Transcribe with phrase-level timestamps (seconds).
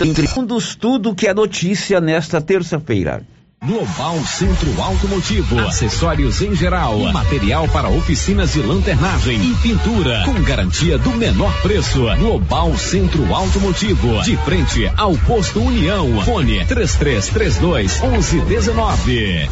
[0.00, 3.22] Entre fundos, tudo que é notícia nesta terça-feira.
[3.64, 10.98] Global Centro Automotivo, acessórios em geral, material para oficinas de lanternagem e pintura, com garantia
[10.98, 12.02] do menor preço.
[12.18, 16.20] Global Centro Automotivo, de frente ao posto União.
[16.22, 19.48] Fone 3332 1119.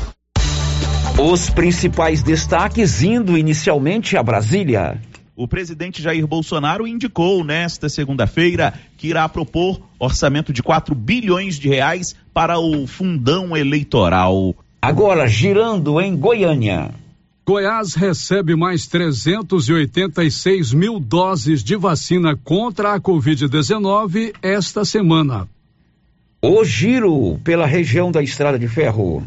[1.19, 5.01] Os principais destaques indo inicialmente a Brasília.
[5.35, 11.69] O presidente Jair Bolsonaro indicou nesta segunda-feira que irá propor orçamento de 4 bilhões de
[11.69, 14.55] reais para o fundão eleitoral.
[14.81, 16.91] Agora, girando em Goiânia.
[17.47, 25.49] Goiás recebe mais 386 mil doses de vacina contra a Covid-19 esta semana.
[26.41, 29.25] O giro pela região da Estrada de Ferro.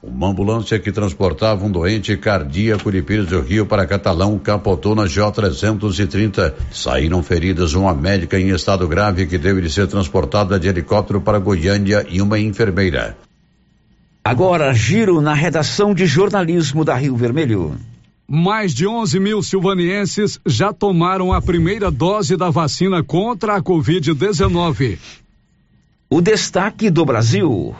[0.00, 5.04] Uma ambulância que transportava um doente cardíaco de Pires do Rio para Catalão capotou na
[5.04, 6.54] J330.
[6.70, 11.40] Saíram feridas uma médica em estado grave que teve de ser transportada de helicóptero para
[11.40, 13.18] Goiânia e uma enfermeira.
[14.22, 17.74] Agora, giro na redação de jornalismo da Rio Vermelho.
[18.28, 24.96] Mais de 11 mil silvanienses já tomaram a primeira dose da vacina contra a Covid-19.
[26.08, 27.74] O destaque do Brasil.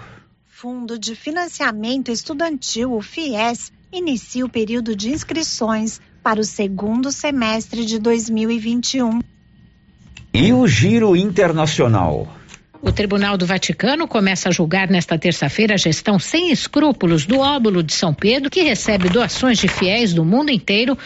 [0.60, 7.84] Fundo de Financiamento Estudantil, o FIES, inicia o período de inscrições para o segundo semestre
[7.84, 9.20] de 2021.
[10.34, 12.26] E o giro internacional.
[12.82, 17.80] O Tribunal do Vaticano começa a julgar nesta terça-feira a gestão sem escrúpulos do óbulo
[17.80, 20.98] de São Pedro, que recebe doações de fiéis do mundo inteiro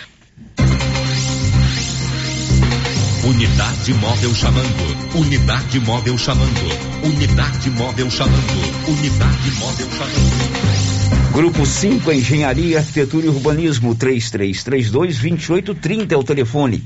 [3.24, 5.14] Unidade móvel chamando.
[5.14, 6.60] Unidade móvel chamando.
[7.04, 8.88] Unidade móvel chamando.
[8.88, 11.32] Unidade móvel chamando.
[11.32, 16.82] Grupo 5, Engenharia, Arquitetura e Urbanismo, 3332-2830 é o telefone.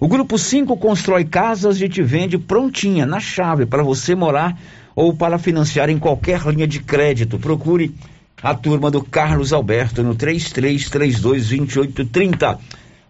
[0.00, 4.58] O Grupo 5 constrói casas e te vende prontinha, na chave, para você morar
[4.94, 7.38] ou para financiar em qualquer linha de crédito.
[7.38, 7.94] Procure
[8.42, 12.58] a turma do Carlos Alberto no 3332-2830.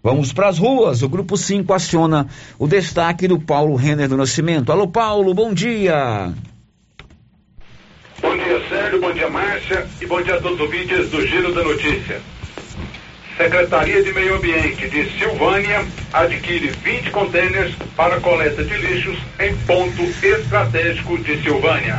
[0.07, 1.03] Vamos para as ruas.
[1.03, 2.29] O grupo 5 aciona
[2.61, 4.71] o destaque do Paulo Renner do Nascimento.
[4.71, 6.33] Alô, Paulo, bom dia.
[8.23, 9.01] Bom dia, Sérgio.
[9.01, 9.85] Bom dia, Márcia.
[10.01, 12.21] E bom dia a todos os ouvintes do Giro da Notícia.
[13.37, 20.03] Secretaria de Meio Ambiente de Silvânia adquire 20 contêineres para coleta de lixos em ponto
[20.25, 21.99] estratégico de Silvânia.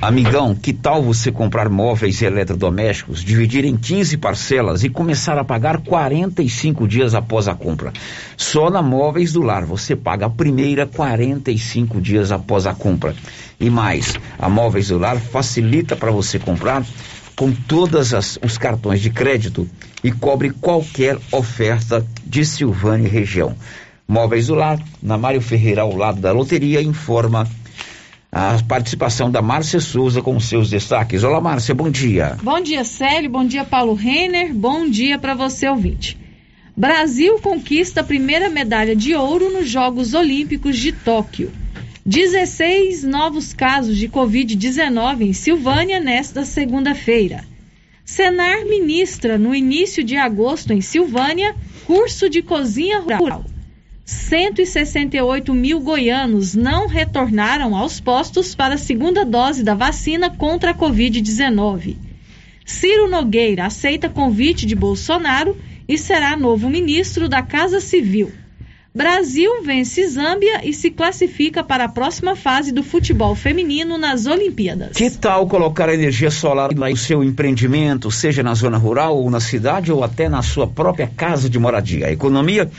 [0.00, 5.42] Amigão, que tal você comprar móveis e eletrodomésticos, dividir em 15 parcelas e começar a
[5.42, 7.92] pagar 45 dias após a compra?
[8.36, 13.12] Só na Móveis do Lar você paga a primeira 45 dias após a compra.
[13.58, 16.86] E mais, a Móveis do Lar facilita para você comprar
[17.34, 19.68] com todos os cartões de crédito
[20.04, 23.56] e cobre qualquer oferta de Silvânia e região.
[24.06, 27.46] Móveis do Lar, na Mário Ferreira, ao lado da loteria, informa
[28.30, 31.24] a participação da Márcia Souza com seus destaques.
[31.24, 32.36] Olá, Márcia, bom dia.
[32.42, 36.18] Bom dia, Célio, bom dia, Paulo Renner, bom dia para você, ouvinte.
[36.76, 41.50] Brasil conquista a primeira medalha de ouro nos Jogos Olímpicos de Tóquio.
[42.06, 47.44] 16 novos casos de Covid-19 em Silvânia nesta segunda-feira.
[48.04, 51.54] Senar ministra no início de agosto em Silvânia
[51.86, 53.44] curso de cozinha rural.
[54.08, 60.74] 168 mil goianos não retornaram aos postos para a segunda dose da vacina contra a
[60.74, 61.94] Covid-19.
[62.64, 65.54] Ciro Nogueira aceita convite de Bolsonaro
[65.86, 68.32] e será novo ministro da Casa Civil.
[68.94, 74.96] Brasil vence Zâmbia e se classifica para a próxima fase do futebol feminino nas Olimpíadas.
[74.96, 79.92] Que tal colocar energia solar no seu empreendimento, seja na zona rural ou na cidade
[79.92, 82.06] ou até na sua própria casa de moradia?
[82.06, 82.70] A economia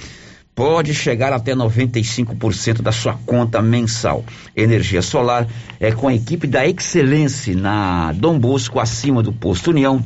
[0.59, 4.25] pode chegar até 95% da sua conta mensal.
[4.53, 5.47] Energia solar
[5.79, 10.03] é com a equipe da Excelência na Dom Bosco, acima do posto União,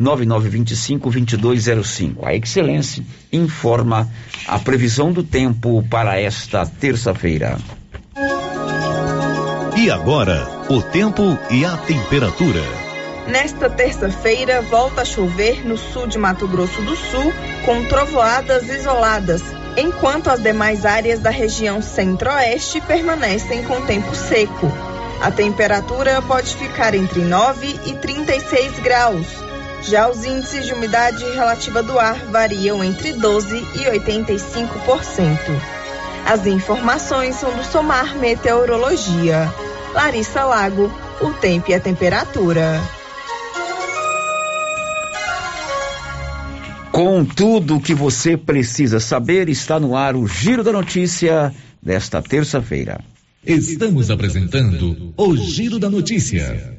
[0.00, 2.18] 99925-2205.
[2.22, 3.02] A Excelência
[3.32, 4.08] informa
[4.46, 7.58] a previsão do tempo para esta terça-feira.
[9.76, 12.83] E agora, o tempo e a temperatura.
[13.26, 17.32] Nesta terça-feira, volta a chover no sul de Mato Grosso do Sul,
[17.64, 19.42] com trovoadas isoladas,
[19.76, 24.70] enquanto as demais áreas da região centro-oeste permanecem com tempo seco.
[25.22, 29.26] A temperatura pode ficar entre 9 e 36 graus.
[29.80, 35.38] Já os índices de umidade relativa do ar variam entre 12 e 85%.
[36.26, 39.52] As informações são do Somar Meteorologia.
[39.94, 42.82] Larissa Lago, o tempo e a temperatura.
[46.94, 51.52] Com tudo o que você precisa saber, está no ar o Giro da Notícia
[51.82, 53.00] desta terça-feira.
[53.44, 56.78] Estamos apresentando o Giro da Notícia.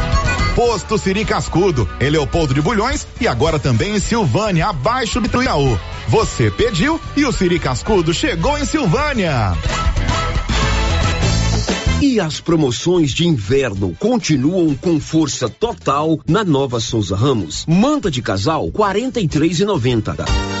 [0.55, 5.79] Posto Siri Cascudo, em Leopoldo de Bulhões e agora também em Silvânia, abaixo do Itaú.
[6.07, 9.53] Você pediu e o Siri Cascudo chegou em Silvânia.
[12.01, 17.65] E as promoções de inverno continuam com força total na Nova Souza Ramos.
[17.67, 20.60] Manta de casal 43,90.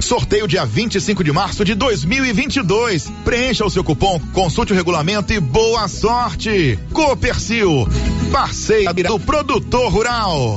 [0.00, 3.10] Sorteio dia 25 de março de 2022.
[3.24, 6.78] Preencha o seu cupom, consulte o regulamento e boa sorte.
[6.92, 7.88] Copercil,
[8.30, 10.56] parceira do produtor rural.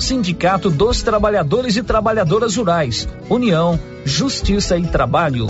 [0.00, 5.46] Sindicato dos Trabalhadores e Trabalhadoras Rurais, União, Justiça e Trabalho.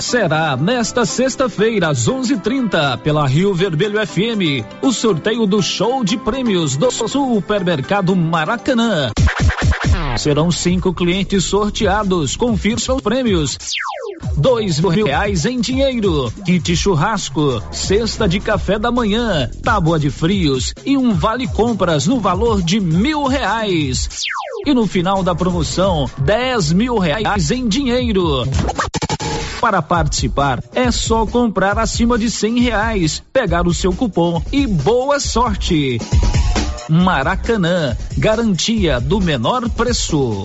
[0.00, 6.76] Será nesta sexta-feira, às 11:30, pela Rio Vermelho FM, o sorteio do show de prêmios
[6.76, 9.10] do Supermercado Maracanã.
[10.18, 12.36] Serão cinco clientes sorteados.
[12.36, 13.56] Confira os prêmios.
[14.36, 20.74] Dois mil reais em dinheiro, kit churrasco, cesta de café da manhã, tábua de frios
[20.84, 24.08] e um vale compras no valor de mil reais.
[24.66, 28.44] E no final da promoção, dez mil reais em dinheiro.
[29.60, 35.20] Para participar, é só comprar acima de cem reais, pegar o seu cupom e boa
[35.20, 36.00] sorte.
[36.88, 40.44] Maracanã, garantia do menor preço.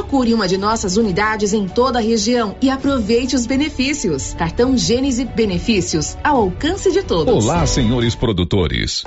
[0.00, 4.32] Procure uma de nossas unidades em toda a região e aproveite os benefícios.
[4.32, 7.44] Cartão Gênese Benefícios ao alcance de todos.
[7.44, 9.04] Olá, senhores produtores.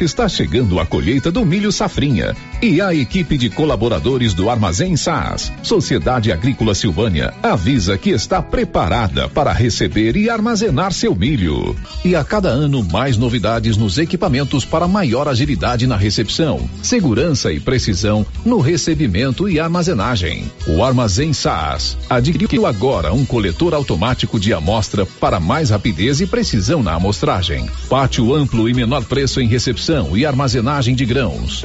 [0.00, 5.52] Está chegando a colheita do milho safrinha e a equipe de colaboradores do Armazém SAS,
[5.62, 11.76] Sociedade Agrícola Silvânia, avisa que está preparada para receber e armazenar seu milho.
[12.04, 17.60] E a cada ano mais novidades nos equipamentos para maior agilidade na recepção, segurança e
[17.60, 20.50] precisão no recebimento e armazenagem.
[20.66, 26.82] O Armazém SAS adquiriu agora um coletor automático de amostra para mais rapidez e precisão
[26.82, 27.68] na amostragem.
[27.88, 31.64] Pátio amplo e menor preço em recepção e armazenagem de grãos.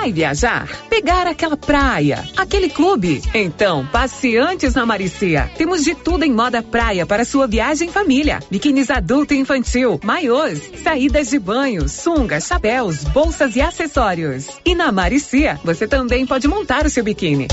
[0.00, 0.66] Vai viajar?
[0.88, 3.20] Pegar aquela praia, aquele clube?
[3.34, 5.50] Então, passe antes na Maricia.
[5.58, 8.40] Temos de tudo em moda praia para sua viagem em família.
[8.50, 14.46] Biquínis adulto e infantil, maiôs, saídas de banho, sungas, chapéus, bolsas e acessórios.
[14.64, 17.46] E na Maricia, você também pode montar o seu biquíni.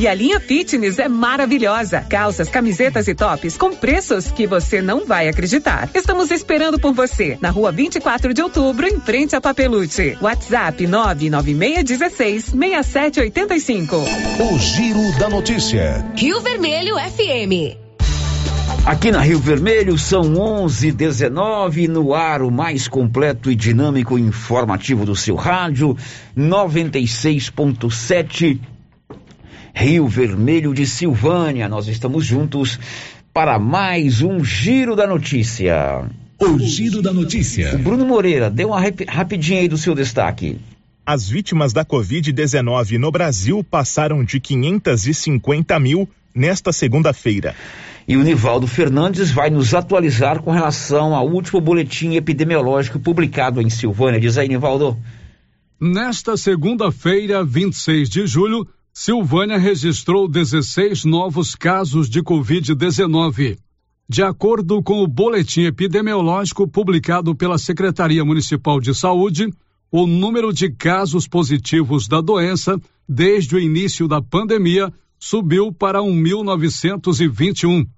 [0.00, 2.00] E a linha fitness é maravilhosa.
[2.08, 5.90] Calças, camisetas e tops com preços que você não vai acreditar.
[5.94, 10.16] Estamos esperando por você na rua 24 de outubro, em frente a Papelute.
[10.22, 10.86] WhatsApp
[11.30, 13.96] 99616 6785.
[13.96, 16.04] O Giro da Notícia.
[16.16, 17.76] Rio Vermelho FM.
[18.84, 25.06] Aqui na Rio Vermelho são 11:19 no ar o mais completo e dinâmico e informativo
[25.06, 25.96] do seu rádio
[26.36, 28.58] 96.7
[29.72, 31.68] Rio Vermelho de Silvânia.
[31.68, 32.80] Nós estamos juntos
[33.32, 36.04] para mais um giro da notícia.
[36.40, 37.76] O giro da notícia.
[37.78, 40.58] Bruno Moreira, dê uma rapidinha aí do seu destaque.
[41.12, 47.52] As vítimas da Covid-19 no Brasil passaram de 550 mil nesta segunda-feira.
[48.06, 53.68] E o Nivaldo Fernandes vai nos atualizar com relação ao último boletim epidemiológico publicado em
[53.68, 54.20] Silvânia.
[54.20, 54.96] Diz aí, Nivaldo.
[55.80, 58.64] Nesta segunda-feira, 26 de julho,
[58.94, 63.58] Silvânia registrou 16 novos casos de Covid-19.
[64.08, 69.50] De acordo com o boletim epidemiológico publicado pela Secretaria Municipal de Saúde,
[69.90, 72.78] o número de casos positivos da doença
[73.08, 77.88] desde o início da pandemia subiu para 1.921.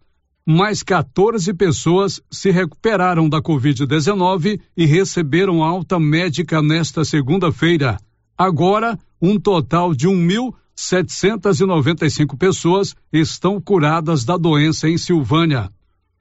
[0.45, 7.97] Mais 14 pessoas se recuperaram da Covid-19 e receberam alta médica nesta segunda-feira.
[8.37, 15.71] Agora, um total de 1.795 pessoas estão curadas da doença em Silvânia.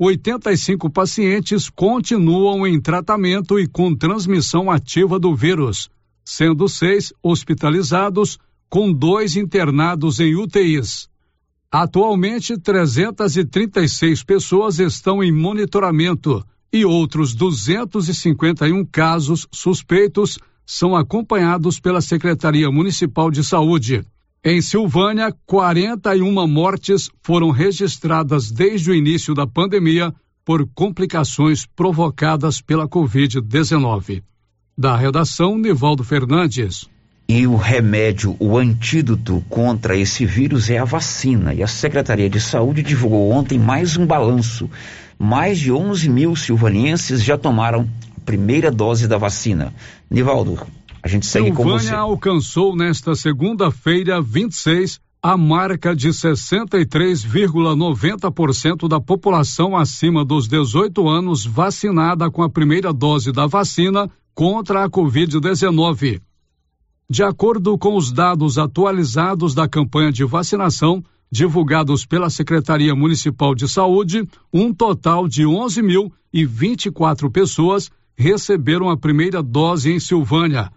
[0.03, 5.91] 85 pacientes continuam em tratamento e com transmissão ativa do vírus,
[6.25, 11.07] sendo seis hospitalizados, com dois internados em UTIs.
[11.71, 16.43] Atualmente, 336 pessoas estão em monitoramento
[16.73, 24.03] e outros 251 casos suspeitos são acompanhados pela Secretaria Municipal de Saúde.
[24.43, 30.11] Em Silvânia, 41 mortes foram registradas desde o início da pandemia
[30.43, 34.23] por complicações provocadas pela Covid-19.
[34.75, 36.89] Da redação, Nivaldo Fernandes.
[37.29, 41.53] E o remédio, o antídoto contra esse vírus é a vacina.
[41.53, 44.67] E a Secretaria de Saúde divulgou ontem mais um balanço.
[45.19, 49.71] Mais de 11 mil silvanienses já tomaram a primeira dose da vacina.
[50.09, 50.59] Nivaldo,
[51.03, 51.93] a gente segue Silvânia com você.
[51.93, 62.31] alcançou nesta segunda-feira, 26, a marca de 63,90% da população acima dos 18 anos vacinada
[62.31, 66.19] com a primeira dose da vacina contra a Covid-19.
[67.09, 73.67] De acordo com os dados atualizados da campanha de vacinação, divulgados pela Secretaria Municipal de
[73.67, 80.71] Saúde, um total de 11.024 pessoas receberam a primeira dose em Silvânia.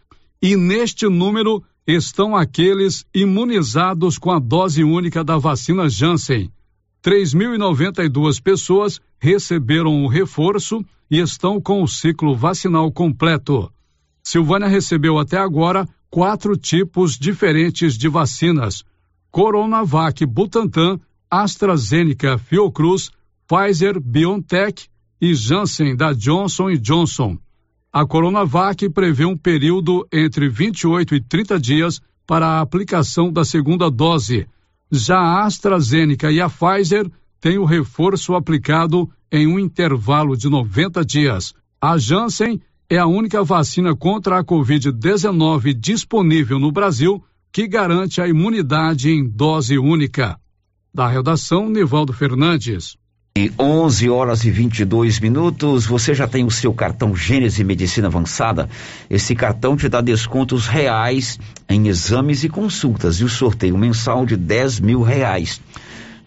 [0.46, 6.52] E neste número estão aqueles imunizados com a dose única da vacina Janssen.
[7.02, 13.72] 3.092 pessoas receberam o reforço e estão com o ciclo vacinal completo.
[14.22, 18.84] Silvânia recebeu até agora quatro tipos diferentes de vacinas:
[19.30, 23.10] Coronavac Butantan, AstraZeneca Fiocruz,
[23.49, 24.88] Pfizer BioNTech
[25.19, 27.38] e Janssen da Johnson Johnson.
[27.95, 33.89] A Coronavac prevê um período entre 28 e 30 dias para a aplicação da segunda
[33.89, 34.49] dose.
[34.91, 37.09] Já a AstraZeneca e a Pfizer
[37.41, 41.54] têm o reforço aplicado em um intervalo de 90 dias.
[41.80, 48.26] A Janssen é a única vacina contra a Covid-19 disponível no Brasil que garante a
[48.26, 50.37] imunidade em dose única.
[50.93, 52.97] Da redação, Nivaldo Fernandes.
[53.36, 58.68] E 11 horas e 22 minutos, você já tem o seu cartão Gênese Medicina Avançada?
[59.10, 61.36] Esse cartão te dá descontos reais
[61.68, 65.60] em exames e consultas e o sorteio mensal de 10 mil reais.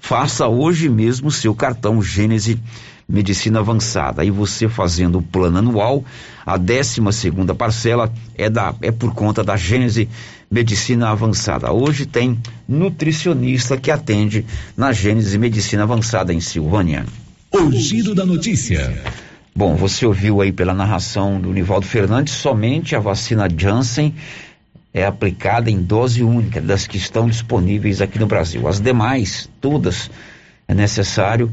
[0.01, 2.59] Faça hoje mesmo seu cartão Gênese
[3.07, 4.21] Medicina Avançada.
[4.21, 6.03] Aí você fazendo o plano anual,
[6.45, 10.09] a 12 segunda parcela é, da, é por conta da Gênese
[10.49, 11.71] Medicina Avançada.
[11.71, 17.05] Hoje tem nutricionista que atende na Gênese Medicina Avançada em Silvânia.
[17.51, 19.01] O giro da notícia.
[19.55, 24.13] Bom, você ouviu aí pela narração do Nivaldo Fernandes, somente a vacina Janssen
[24.93, 28.67] é aplicada em dose única das que estão disponíveis aqui no Brasil.
[28.67, 30.09] As demais, todas,
[30.67, 31.51] é necessário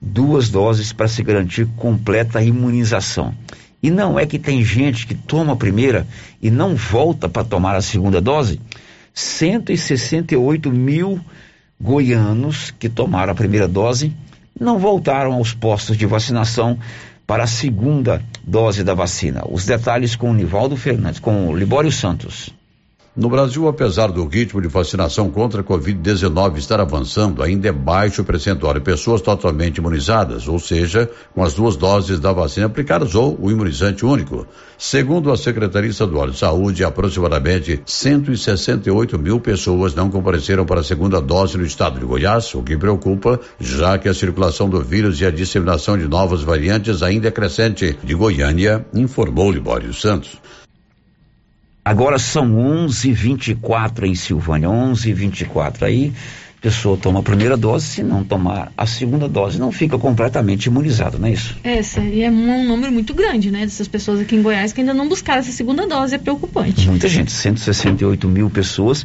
[0.00, 3.34] duas doses para se garantir completa imunização.
[3.82, 6.06] E não é que tem gente que toma a primeira
[6.40, 8.60] e não volta para tomar a segunda dose?
[9.12, 11.20] 168 mil
[11.80, 14.12] goianos que tomaram a primeira dose
[14.58, 16.78] não voltaram aos postos de vacinação
[17.26, 19.42] para a segunda dose da vacina.
[19.50, 22.50] Os detalhes com o Nivaldo Fernandes, com o Libório Santos.
[23.14, 28.22] No Brasil, apesar do ritmo de vacinação contra a Covid-19 estar avançando, ainda é baixo
[28.22, 33.14] o percentual de pessoas totalmente imunizadas, ou seja, com as duas doses da vacina aplicadas
[33.14, 34.46] ou o imunizante único.
[34.78, 41.20] Segundo a Secretaria Estadual de Saúde, aproximadamente 168 mil pessoas não compareceram para a segunda
[41.20, 45.26] dose no estado de Goiás, o que preocupa, já que a circulação do vírus e
[45.26, 47.94] a disseminação de novas variantes ainda é crescente.
[48.02, 50.40] De Goiânia, informou Libório Santos.
[51.84, 52.46] Agora são
[52.86, 56.12] 11:24 em Silvânia, 11:24 aí.
[56.58, 60.66] A pessoa toma a primeira dose, se não tomar a segunda dose, não fica completamente
[60.66, 61.56] imunizado, não é isso?
[61.64, 63.62] É, seria um número muito grande, né?
[63.62, 66.86] Dessas pessoas aqui em Goiás que ainda não buscaram essa segunda dose, é preocupante.
[66.86, 69.04] Muita gente, 168 mil pessoas,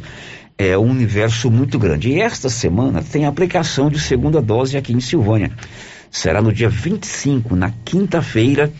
[0.56, 2.10] é um universo muito grande.
[2.10, 5.50] E esta semana tem a aplicação de segunda dose aqui em Silvânia.
[6.12, 8.72] Será no dia 25, na quinta-feira,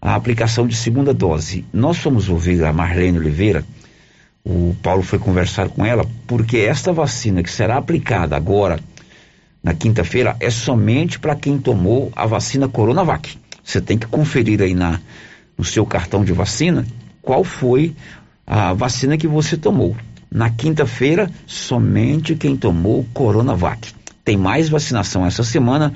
[0.00, 1.64] a aplicação de segunda dose.
[1.72, 3.64] Nós fomos ouvir a Marlene Oliveira,
[4.48, 8.78] O Paulo foi conversar com ela porque esta vacina que será aplicada agora
[9.60, 13.36] na quinta-feira é somente para quem tomou a vacina Coronavac.
[13.64, 15.00] Você tem que conferir aí na,
[15.58, 16.86] no seu cartão de vacina
[17.20, 17.96] qual foi
[18.46, 19.96] a vacina que você tomou.
[20.30, 23.92] Na quinta-feira, somente quem tomou Coronavac.
[24.24, 25.92] Tem mais vacinação essa semana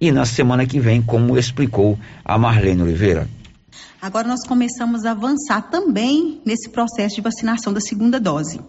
[0.00, 3.28] e na semana que vem, como explicou a Marlene Oliveira.
[4.02, 8.60] Agora nós começamos a avançar também nesse processo de vacinação da segunda dose.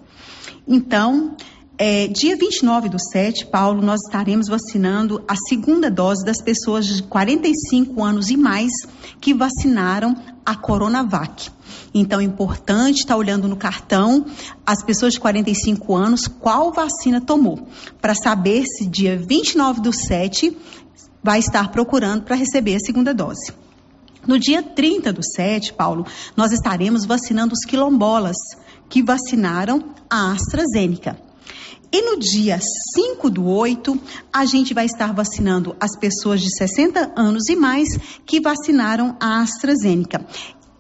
[0.68, 1.36] Então,
[1.76, 7.02] é, dia 29 do 7, Paulo, nós estaremos vacinando a segunda dose das pessoas de
[7.02, 8.72] 45 anos e mais
[9.20, 10.16] que vacinaram
[10.46, 11.50] a Coronavac.
[11.96, 14.28] Então, é importante estar olhando no cartão
[14.64, 17.68] as pessoas de 45 anos qual vacina tomou,
[18.00, 20.56] para saber se dia 29 do 7
[21.24, 23.64] vai estar procurando para receber a segunda dose.
[24.26, 26.06] No dia 30 do 7, Paulo,
[26.36, 28.38] nós estaremos vacinando os quilombolas
[28.90, 31.18] que vacinaram a AstraZeneca.
[31.92, 32.60] E no dia
[32.96, 34.00] 5 do 8,
[34.32, 37.88] a gente vai estar vacinando as pessoas de 60 anos e mais
[38.26, 40.26] que vacinaram a AstraZeneca.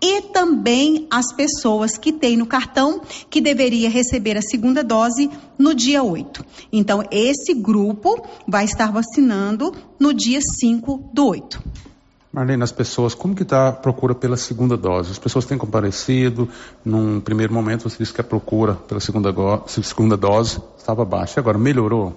[0.01, 5.73] E também as pessoas que têm no cartão que deveria receber a segunda dose no
[5.75, 6.43] dia 8.
[6.71, 11.92] Então, esse grupo vai estar vacinando no dia 5 do 8.
[12.34, 15.12] Marlene, as pessoas, como que está a procura pela segunda dose?
[15.12, 16.50] As pessoas têm comparecido,
[16.84, 19.32] num primeiro momento você disse que a procura pela segunda,
[19.67, 22.15] segunda dose estava baixa, agora melhorou?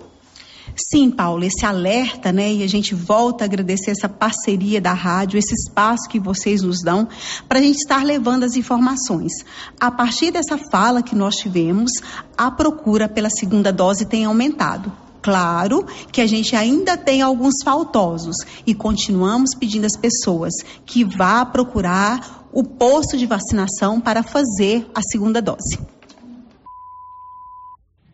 [0.74, 2.50] Sim, Paulo, esse alerta, né?
[2.50, 6.81] E a gente volta a agradecer essa parceria da rádio, esse espaço que vocês nos
[6.83, 7.07] dão
[7.46, 9.33] para a gente estar levando as informações.
[9.79, 11.92] A partir dessa fala que nós tivemos,
[12.38, 14.90] a procura pela segunda dose tem aumentado.
[15.26, 20.52] Claro que a gente ainda tem alguns faltosos e continuamos pedindo às pessoas
[20.84, 25.80] que vá procurar o posto de vacinação para fazer a segunda dose.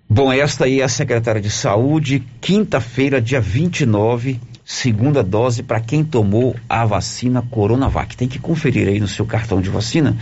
[0.08, 6.02] Bom, esta aí é a secretária de Saúde, quinta-feira, dia 29, segunda dose para quem
[6.02, 8.16] tomou a vacina Coronavac.
[8.16, 10.16] Tem que conferir aí no seu cartão de vacina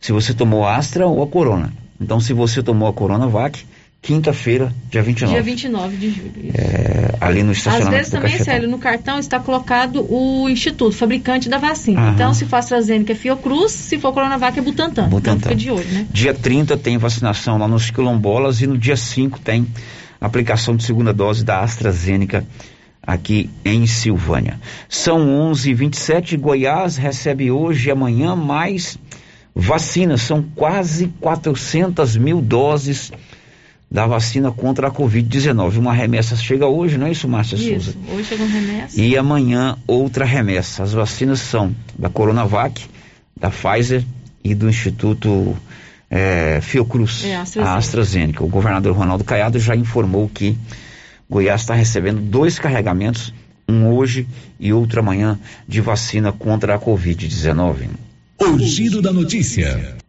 [0.00, 1.72] se você tomou a Astra ou a Corona.
[2.00, 3.66] Então, se você tomou a Coronavac,
[4.02, 5.32] quinta-feira, dia 29.
[5.34, 6.32] Dia 29 de julho.
[6.54, 11.48] É, ali no estacionamento Às vezes também, Célio, no cartão está colocado o instituto, fabricante
[11.48, 12.00] da vacina.
[12.00, 12.12] Aham.
[12.14, 15.08] Então, se for AstraZeneca é Fiocruz, se for Coronavac é Butantan.
[15.08, 15.36] Butantan.
[15.36, 16.06] Então, fica de olho, né?
[16.10, 19.66] Dia 30 tem vacinação lá nos quilombolas e no dia 5 tem
[20.20, 22.44] aplicação de segunda dose da AstraZeneca
[23.02, 24.60] aqui em Silvânia.
[24.88, 28.98] São 11:27 Goiás recebe hoje e amanhã mais
[29.54, 33.10] vacinas, são quase 400 mil doses
[33.90, 35.78] da vacina contra a Covid-19.
[35.78, 37.98] Uma remessa chega hoje, não é isso, Márcia isso, Souza?
[38.12, 39.00] hoje chega uma remessa.
[39.00, 40.82] E amanhã outra remessa.
[40.82, 42.86] As vacinas são da Coronavac,
[43.36, 44.04] da Pfizer
[44.44, 45.56] e do Instituto
[46.08, 47.70] é, Fiocruz, é, AstraZeneca.
[47.72, 48.44] a AstraZeneca.
[48.44, 50.56] O governador Ronaldo Caiado já informou que
[51.28, 53.34] Goiás está recebendo dois carregamentos,
[53.68, 54.26] um hoje
[54.58, 57.88] e outro amanhã, de vacina contra a Covid-19.
[58.38, 59.99] O giro da notícia.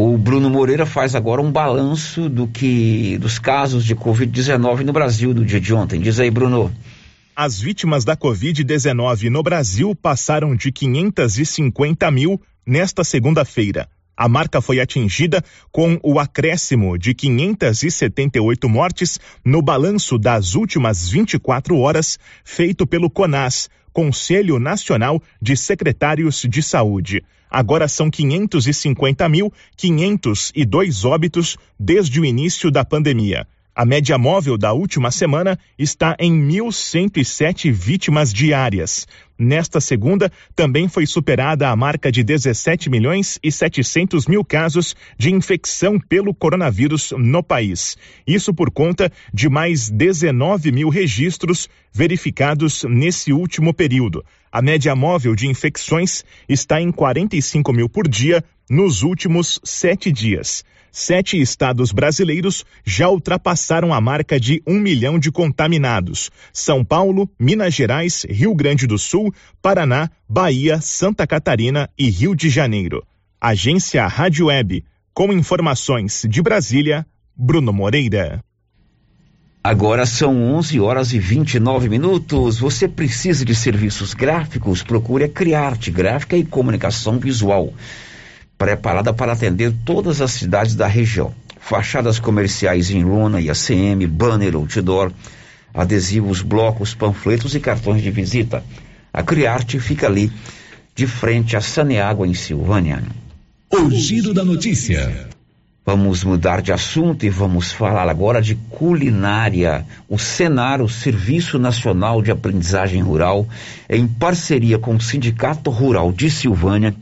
[0.00, 5.34] O Bruno Moreira faz agora um balanço do que dos casos de Covid-19 no Brasil
[5.34, 6.00] do dia de ontem.
[6.00, 6.72] Diz aí, Bruno.
[7.34, 13.88] As vítimas da Covid-19 no Brasil passaram de 550 mil nesta segunda-feira.
[14.16, 21.76] A marca foi atingida com o acréscimo de 578 mortes no balanço das últimas 24
[21.76, 27.24] horas feito pelo CONAS, Conselho Nacional de Secretários de Saúde.
[27.50, 33.46] Agora são 550.502 óbitos desde o início da pandemia.
[33.74, 39.06] A média móvel da última semana está em 1.107 vítimas diárias.
[39.38, 45.32] Nesta segunda, também foi superada a marca de 17 milhões e 700 mil casos de
[45.32, 47.96] infecção pelo coronavírus no país.
[48.26, 54.24] Isso por conta de mais 19 mil registros verificados nesse último período.
[54.50, 60.64] A média móvel de infecções está em 45 mil por dia nos últimos sete dias.
[60.90, 67.74] Sete estados brasileiros já ultrapassaram a marca de um milhão de contaminados: São Paulo, Minas
[67.74, 73.04] Gerais, Rio Grande do Sul, Paraná, Bahia, Santa Catarina e Rio de Janeiro.
[73.40, 74.84] Agência Rádio Web.
[75.12, 78.42] Com informações de Brasília, Bruno Moreira.
[79.62, 82.58] Agora são 11 horas e 29 minutos.
[82.58, 84.82] Você precisa de serviços gráficos?
[84.82, 87.74] Procure a Criarte Gráfica e Comunicação Visual
[88.58, 91.32] preparada para atender todas as cidades da região.
[91.60, 95.12] Fachadas comerciais em lona e ACM, banner, outdoor,
[95.72, 98.64] adesivos, blocos, panfletos e cartões de visita.
[99.12, 100.32] A Criarte fica ali,
[100.94, 103.02] de frente a Saneágua, em Silvânia.
[103.70, 105.28] O giro da notícia.
[105.84, 109.86] Vamos mudar de assunto e vamos falar agora de culinária.
[110.06, 113.48] O Senar, o Serviço Nacional de Aprendizagem Rural,
[113.88, 116.94] em parceria com o Sindicato Rural de Silvânia,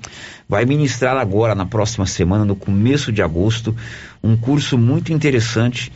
[0.48, 3.74] vai ministrar agora, na próxima semana, no começo de agosto,
[4.22, 5.92] um curso muito interessante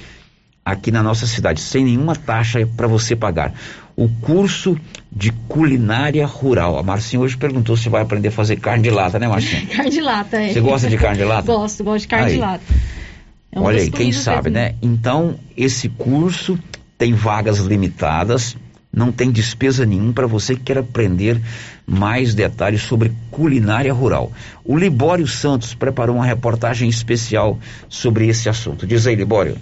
[0.64, 3.52] aqui na nossa cidade, sem nenhuma taxa para você pagar.
[3.96, 4.78] O curso
[5.10, 6.78] de culinária rural.
[6.78, 9.66] A Marcinha hoje perguntou se vai aprender a fazer carne de lata, né, Marcinha?
[9.74, 10.52] carne de lata, é.
[10.52, 11.46] Você gosta de carne de lata?
[11.46, 12.34] gosto, gosto de carne Aí.
[12.34, 12.64] de lata.
[13.52, 14.74] É uma Olha aí, quem sabe, né?
[14.80, 16.58] Então, esse curso
[16.96, 18.56] tem vagas limitadas,
[18.92, 21.40] não tem despesa nenhuma para você que quer aprender
[21.87, 24.33] mais detalhes sobre culinária rural.
[24.64, 28.87] O Libório Santos preparou uma reportagem especial sobre esse assunto.
[28.87, 29.57] Diz aí, Libório.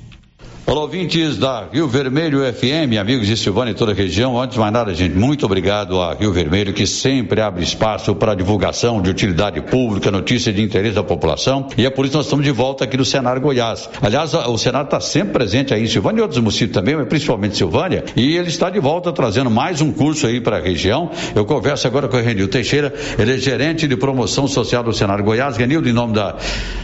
[0.71, 4.39] Olá, ouvintes da Rio Vermelho FM, amigos de Silvânia e toda a região.
[4.39, 8.35] Antes de mais nada, gente, muito obrigado a Rio Vermelho, que sempre abre espaço para
[8.35, 11.69] divulgação de utilidade pública, notícia de interesse da população.
[11.79, 13.89] E é por isso que nós estamos de volta aqui no Senar Goiás.
[14.03, 17.57] Aliás, o Senar está sempre presente aí em Silvânia e outros municípios também, mas principalmente
[17.57, 18.05] Silvânia.
[18.15, 21.11] E ele está de volta trazendo mais um curso aí para a região.
[21.35, 25.23] Eu converso agora com o Renil Teixeira, ele é gerente de promoção social do Senar
[25.23, 25.57] Goiás.
[25.57, 26.37] Renildo, em nome da,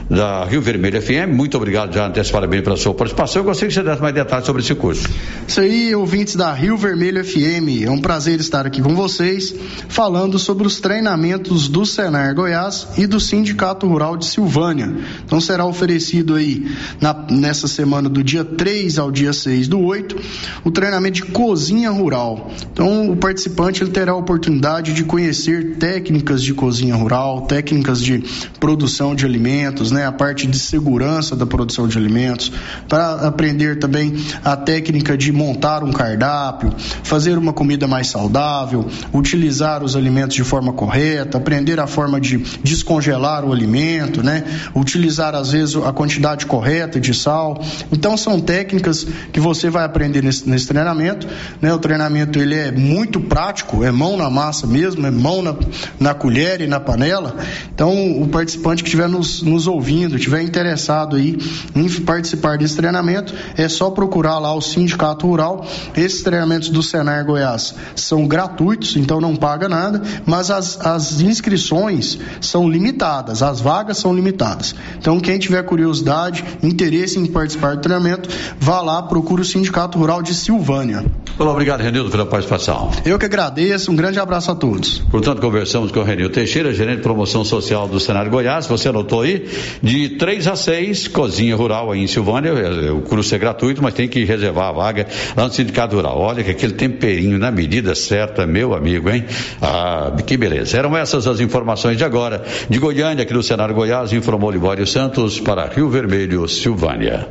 [0.09, 3.43] da Rio Vermelho FM, muito obrigado já antecipadamente pela sua participação.
[3.43, 5.09] Eu gostaria você desse mais detalhes sobre esse curso.
[5.47, 7.83] Isso aí, ouvintes da Rio Vermelho FM.
[7.85, 9.55] É um prazer estar aqui com vocês,
[9.89, 14.95] falando sobre os treinamentos do Senar Goiás e do Sindicato Rural de Silvânia.
[15.25, 16.67] Então será oferecido aí
[17.01, 20.17] na- nessa semana do dia 3 ao dia 6 do 8,
[20.65, 22.51] o treinamento de cozinha rural.
[22.73, 28.23] Então o participante ele terá a oportunidade de conhecer técnicas de cozinha rural, técnicas de
[28.61, 32.51] produção de alimentos, né, a parte de segurança da produção de alimentos,
[32.89, 36.73] para aprender também a técnica de montar um cardápio,
[37.03, 42.39] fazer uma comida mais saudável, utilizar os alimentos de forma correta, aprender a forma de
[42.63, 44.45] descongelar o alimento, né?
[44.75, 47.63] Utilizar às vezes a quantidade correta de sal.
[47.91, 51.27] Então são técnicas que você vai aprender nesse, nesse treinamento,
[51.61, 51.73] né?
[51.73, 55.55] O treinamento ele é muito prático, é mão na massa mesmo, é mão na,
[55.99, 57.37] na colher e na panela.
[57.73, 61.39] Então o participante que estiver nos, nos ouvindo, estiver interessado aí
[61.75, 65.67] em participar desse treinamento, é só procurar lá o Sindicato Rural.
[65.97, 72.19] Esses treinamentos do Senar Goiás são gratuitos, então não paga nada, mas as, as inscrições
[72.41, 74.75] são limitadas, as vagas são limitadas.
[74.99, 80.23] Então quem tiver curiosidade, interesse em participar do treinamento, vá lá, procure o Sindicato Rural
[80.23, 81.05] de Silvânia.
[81.37, 82.93] Olá, obrigado, Renildo, pela participação.
[83.05, 84.99] Eu que agradeço, um grande abraço a todos.
[85.11, 88.67] Portanto, conversamos com o Renil Teixeira, gerente de promoção social do Cenário Goiás.
[88.69, 89.49] Você anotou aí?
[89.83, 92.51] De 3 a 6, cozinha rural aí em Silvânia.
[92.51, 96.19] É, O curso é gratuito, mas tem que reservar a vaga lá no Sindicato Rural.
[96.19, 99.25] Olha que aquele temperinho na medida certa, meu amigo, hein?
[99.61, 100.79] Ah, que beleza.
[100.79, 102.43] Eram essas as informações de agora.
[102.69, 107.29] De Goiânia, aqui do Cenário Goiás, informou Libório Santos para Rio Vermelho, Silvânia.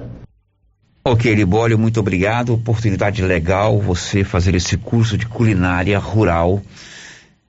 [1.04, 2.54] Ok, Libório, muito obrigado.
[2.54, 6.62] Oportunidade legal você fazer esse curso de culinária rural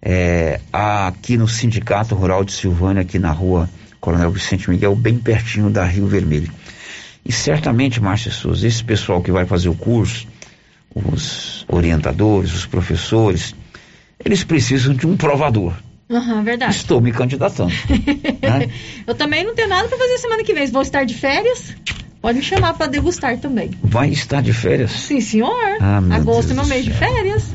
[0.03, 3.69] é, aqui no Sindicato Rural de Silvânia, aqui na rua
[4.01, 6.53] Coronel Vicente Miguel, bem pertinho da Rio Vermelho.
[7.25, 10.27] E certamente, Márcia Souza, esse pessoal que vai fazer o curso,
[10.95, 13.55] os orientadores, os professores,
[14.23, 15.73] eles precisam de um provador.
[16.11, 16.77] Aham, verdade.
[16.77, 17.73] Estou me candidatando.
[18.43, 18.71] né?
[19.07, 20.67] Eu também não tenho nada pra fazer semana que vem.
[20.67, 21.75] Vou estar de férias.
[22.21, 23.71] Pode me chamar pra degustar também.
[23.83, 24.91] Vai estar de férias?
[24.93, 25.77] Sim, senhor.
[25.81, 27.54] Ah, Agosto é meu mês de férias.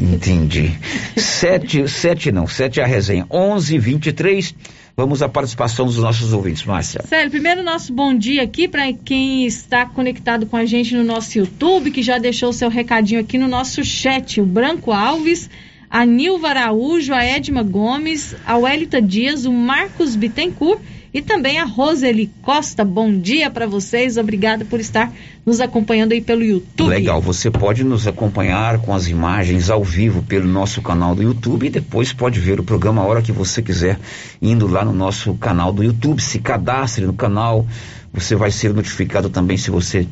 [0.00, 0.72] Entendi.
[1.16, 3.26] sete, sete não, sete é a resenha.
[3.30, 4.54] Onze, vinte e três.
[4.96, 7.02] Vamos à participação dos nossos ouvintes, Márcia.
[7.06, 11.38] Sério, primeiro nosso bom dia aqui para quem está conectado com a gente no nosso
[11.38, 14.40] YouTube, que já deixou seu recadinho aqui no nosso chat.
[14.40, 15.48] O Branco Alves,
[15.88, 20.80] a Nilva Araújo, a Edma Gomes, a Welita Dias, o Marcos Bittencourt
[21.12, 22.84] e também a Roseli Costa.
[22.84, 25.12] Bom dia para vocês, obrigada por estar
[25.44, 26.88] nos acompanhando aí pelo YouTube.
[26.88, 31.66] Legal, você pode nos acompanhar com as imagens ao vivo pelo nosso canal do YouTube
[31.66, 33.98] e depois pode ver o programa a hora que você quiser,
[34.40, 36.22] indo lá no nosso canal do YouTube.
[36.22, 37.66] Se cadastre no canal,
[38.12, 40.06] você vai ser notificado também se você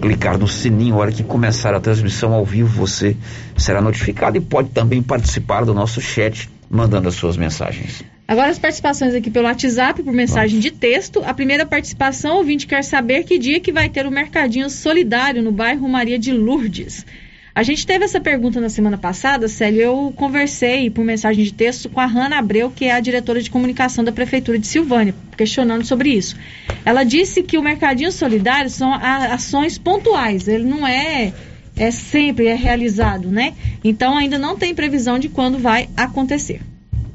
[0.00, 3.16] clicar no sininho, a hora que começar a transmissão ao vivo, você
[3.56, 8.02] será notificado e pode também participar do nosso chat, mandando as suas mensagens.
[8.30, 11.20] Agora as participações aqui pelo WhatsApp, por mensagem de texto.
[11.26, 15.50] A primeira participação, ouvinte quer saber que dia que vai ter o Mercadinho Solidário no
[15.50, 17.04] bairro Maria de Lourdes.
[17.52, 19.80] A gente teve essa pergunta na semana passada, Célio.
[19.82, 23.50] Eu conversei por mensagem de texto com a Hanna Abreu, que é a diretora de
[23.50, 26.36] comunicação da Prefeitura de Silvânia, questionando sobre isso.
[26.84, 31.32] Ela disse que o Mercadinho Solidário são ações pontuais, ele não é,
[31.74, 33.54] é sempre é realizado, né?
[33.82, 36.60] Então ainda não tem previsão de quando vai acontecer.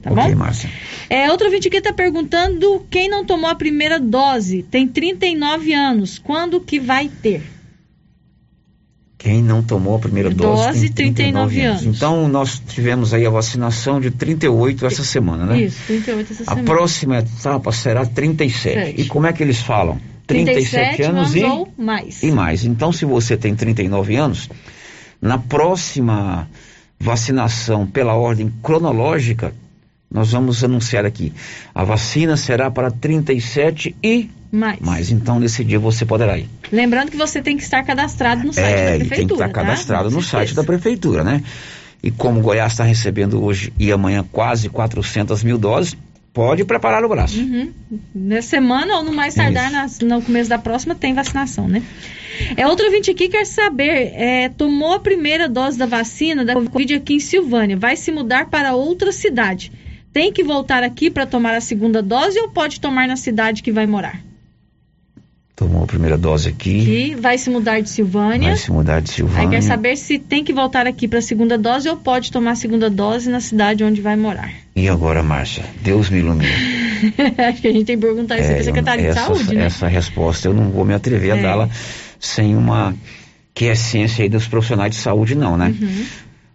[0.06, 0.36] Tá ok, bom?
[0.40, 0.70] Márcia.
[1.10, 6.20] É, outro ouvinte aqui está perguntando quem não tomou a primeira dose, tem 39 anos,
[6.20, 7.42] quando que vai ter?
[9.18, 11.82] Quem não tomou a primeira dose, Dose, tem 39, 39 anos.
[11.82, 11.98] anos.
[11.98, 15.62] Então, nós tivemos aí a vacinação de 38 essa semana, né?
[15.62, 16.64] Isso, 38 essa A semana.
[16.64, 18.62] próxima etapa será 37.
[18.76, 19.02] Sete.
[19.02, 20.00] E como é que eles falam?
[20.28, 22.22] 37 anos e, ou mais.
[22.22, 22.64] e mais.
[22.66, 24.48] Então, se você tem 39 anos,
[25.20, 26.48] na próxima
[27.00, 29.56] vacinação pela ordem cronológica,
[30.12, 31.34] nós vamos anunciar aqui.
[31.74, 34.80] A vacina será para 37 e Mais.
[34.80, 35.12] mais.
[35.12, 36.48] Então, nesse dia você poderá ir.
[36.72, 39.46] Lembrando que você tem que estar cadastrado no site É, da ele tem que prefeitura.
[39.48, 40.16] estar cadastrado tá?
[40.16, 41.44] no site da prefeitura, né?
[42.02, 45.98] E como Goiás está recebendo hoje e amanhã quase 400 mil doses,
[46.32, 47.40] pode preparar o braço.
[47.40, 47.72] Uhum.
[48.14, 49.72] Na semana ou no mais tardar,
[50.04, 51.82] no começo da próxima, tem vacinação, né?
[52.58, 56.96] É outro ouvinte aqui quer saber, é, tomou a primeira dose da vacina da Covid
[56.96, 59.72] aqui em Silvânia, vai se mudar para outra cidade.
[60.16, 63.70] Tem que voltar aqui para tomar a segunda dose ou pode tomar na cidade que
[63.70, 64.22] vai morar?
[65.54, 68.48] Tomou a primeira dose aqui, Que vai se mudar de Silvânia.
[68.52, 69.50] vai se mudar de Aí Silvânia.
[69.50, 72.56] quer saber se tem que voltar aqui para a segunda dose ou pode tomar a
[72.56, 74.54] segunda dose na cidade onde vai morar.
[74.74, 75.66] E agora, Márcia?
[75.82, 76.48] Deus me ilumine.
[77.50, 79.20] Acho que a gente tem que perguntar isso É, para a eu- Secretaria de essa,
[79.26, 79.66] Saúde, né?
[79.66, 81.42] Essa resposta eu não vou me atrever a É.
[81.42, 81.70] dá-la
[82.22, 82.96] sem uma
[83.54, 85.76] quiescência aí dos profissionais de saúde, não, né?
[85.78, 86.06] Uhum.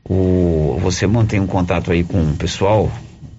[0.02, 2.90] O, você mantém um contato aí com o pessoal,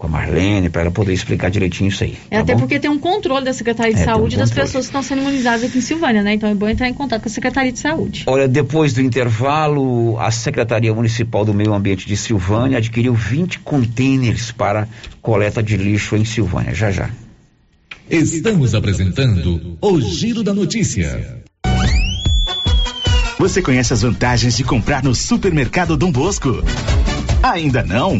[0.01, 2.17] com a Marlene, para ela poder explicar direitinho isso aí.
[2.31, 2.61] É tá até bom?
[2.61, 5.03] porque tem um controle da Secretaria de É, tem um Saúde das pessoas que estão
[5.03, 6.33] sendo imunizadas aqui em Silvânia, né?
[6.33, 8.23] Então é bom entrar em contato com a Secretaria de Saúde.
[8.25, 14.51] Olha, depois do intervalo, a Secretaria Municipal do Meio Ambiente de Silvânia adquiriu 20 containers
[14.51, 14.87] para
[15.21, 16.73] coleta de lixo em Silvânia.
[16.73, 17.07] Já já.
[18.09, 21.43] Estamos apresentando o Giro da Notícia.
[23.37, 26.63] Você conhece as vantagens de comprar no Supermercado Dom Bosco?
[27.43, 28.19] Ainda não?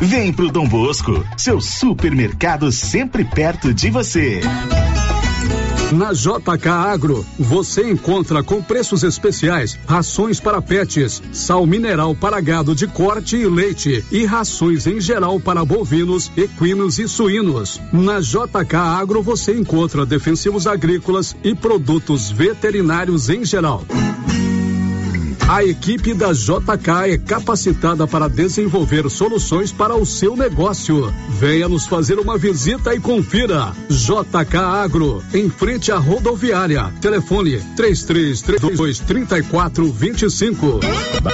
[0.00, 4.40] Vem pro Dom Bosco, seu supermercado sempre perto de você.
[5.92, 12.74] Na JK Agro, você encontra com preços especiais rações para pets, sal mineral para gado
[12.74, 17.78] de corte e leite e rações em geral para bovinos, equinos e suínos.
[17.92, 23.84] Na JK Agro você encontra defensivos agrícolas e produtos veterinários em geral.
[25.50, 31.12] A equipe da JK é capacitada para desenvolver soluções para o seu negócio.
[31.28, 33.72] Venha nos fazer uma visita e confira.
[33.88, 36.92] JK Agro, em frente à rodoviária.
[37.00, 40.78] Telefone 3332 3425.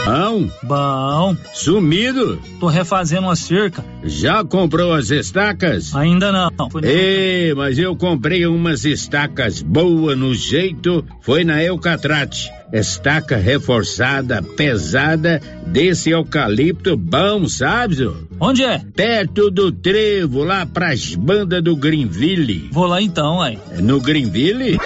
[0.07, 0.51] Bom?
[0.63, 1.37] Bom.
[1.53, 2.41] Sumido?
[2.59, 3.85] Tô refazendo uma cerca.
[4.03, 5.95] Já comprou as estacas?
[5.95, 6.51] Ainda não.
[6.83, 12.56] Ei, mas eu comprei umas estacas boas no jeito, foi na Eucatrate.
[12.73, 17.95] Estaca reforçada, pesada, desse eucalipto bom, sabe?
[17.97, 18.15] Zô?
[18.41, 18.81] Onde é?
[18.95, 22.69] Perto do trevo, lá pras bandas do Greenville.
[22.73, 23.59] Vou lá então, aí.
[23.81, 24.79] No Greenville?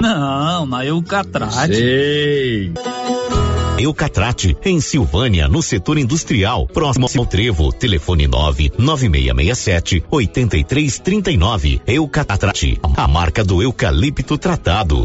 [0.00, 1.74] Não, na Eucatrate.
[1.74, 2.72] Sei.
[3.78, 7.72] Eucatrate, em Silvânia, no setor industrial, próximo ao Trevo.
[7.72, 11.82] Telefone 99667 8339.
[11.86, 15.04] Eucatrate, a marca do eucalipto tratado.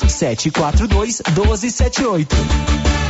[0.00, 2.36] 742 1278.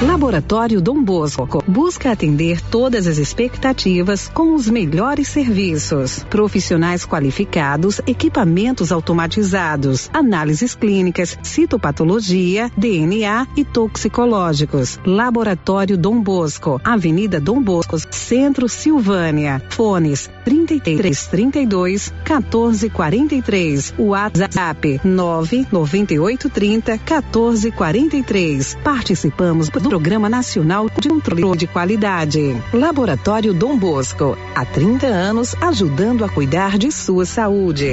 [0.01, 8.93] Laboratório Dom Bosco busca atender todas as expectativas com os melhores serviços, profissionais qualificados, equipamentos
[8.93, 15.01] automatizados, análises clínicas, citopatologia, DNA e toxicológicos.
[15.05, 19.61] Laboratório Dom Bosco, Avenida Dom Bosco, Centro Silvânia.
[19.68, 23.95] Fones 33 32 14 43.
[23.99, 26.49] WhatsApp 998
[26.79, 28.79] 30 14 43.
[28.85, 32.57] Participamos do Programa Nacional de Controle de Qualidade.
[32.72, 37.93] Laboratório Dom Bosco, há 30 anos ajudando a cuidar de sua saúde.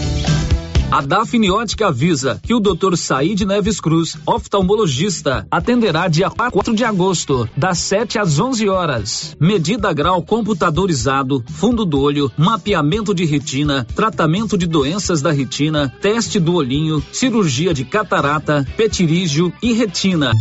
[0.91, 2.97] A Dafniótica avisa que o Dr.
[2.97, 9.37] Said Neves Cruz, oftalmologista, atenderá dia 4 de agosto, das 7 às 11 horas.
[9.39, 16.41] Medida grau computadorizado, fundo do olho, mapeamento de retina, tratamento de doenças da retina, teste
[16.41, 20.33] do olhinho, cirurgia de catarata, petirígio e retina.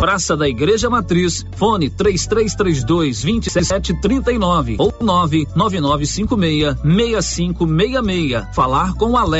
[0.00, 8.54] Praça da Igreja Matriz, fone 3332 2739 ou 99956 6566.
[8.54, 9.39] Falar com o Alex.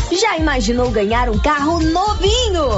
[0.11, 2.77] Já imaginou ganhar um carro novinho?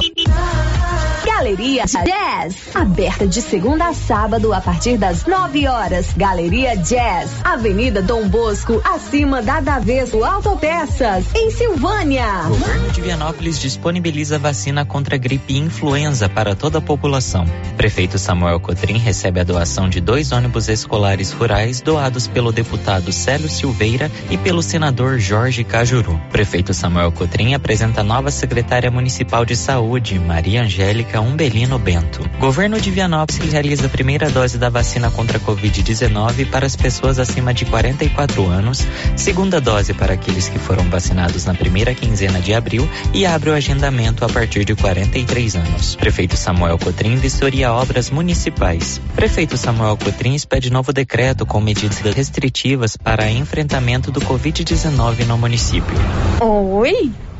[1.25, 6.13] Galeria Jazz, aberta de segunda a sábado a partir das 9 horas.
[6.15, 12.43] Galeria Jazz, Avenida Dom Bosco, acima da Daveso Autopeças, em Silvânia.
[12.47, 17.45] Governo de Vianópolis disponibiliza vacina contra gripe e influenza para toda a população.
[17.75, 23.49] Prefeito Samuel Cotrim recebe a doação de dois ônibus escolares rurais doados pelo deputado Célio
[23.49, 26.21] Silveira e pelo senador Jorge Cajuru.
[26.31, 27.22] Prefeito Samuel Cotrim
[27.55, 32.27] apresenta a nova secretária municipal de saúde, Maria Angélica Umbelino Bento.
[32.39, 37.19] Governo de Vianópolis realiza a primeira dose da vacina contra a Covid-19 para as pessoas
[37.19, 42.53] acima de 44 anos, segunda dose para aqueles que foram vacinados na primeira quinzena de
[42.53, 45.95] abril e abre o agendamento a partir de 43 anos.
[45.95, 48.99] Prefeito Samuel Cotrim vistoria obras municipais.
[49.15, 55.95] Prefeito Samuel Cotrim expede novo decreto com medidas restritivas para enfrentamento do Covid-19 no município.
[56.41, 57.12] Oi?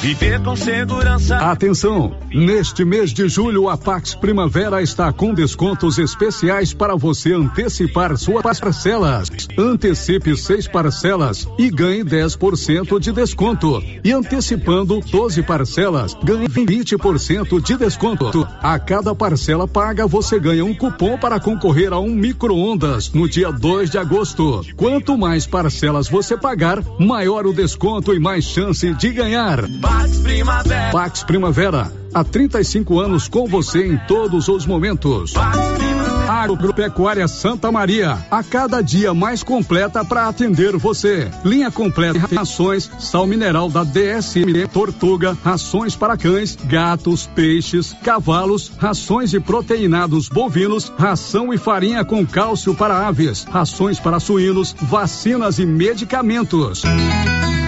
[0.00, 1.36] Viver com segurança.
[1.36, 2.14] Atenção!
[2.32, 8.60] Neste mês de julho, a Pax Primavera está com descontos especiais para você antecipar suas
[8.60, 9.30] parcelas.
[9.58, 13.82] Antecipe seis parcelas e ganhe 10% de desconto.
[14.04, 18.46] E antecipando 12 parcelas, ganhe 20% de desconto.
[18.62, 23.50] A cada parcela paga, você ganha um cupom para concorrer a um micro-ondas no dia
[23.50, 24.64] 2 de agosto.
[24.76, 29.64] Quanto mais parcelas você pagar, maior o desconto e mais chance de ganhar.
[29.86, 30.90] Pax Primavera.
[30.90, 35.32] Pax Primavera, há 35 anos com você em todos os momentos.
[36.28, 41.30] Agropecuária Santa Maria, a cada dia mais completa para atender você.
[41.44, 48.72] Linha completa de rações, sal mineral da DSM, tortuga, rações para cães, gatos, peixes, cavalos,
[48.76, 55.60] rações de proteinados bovinos, ração e farinha com cálcio para aves, rações para suínos, vacinas
[55.60, 56.82] e medicamentos.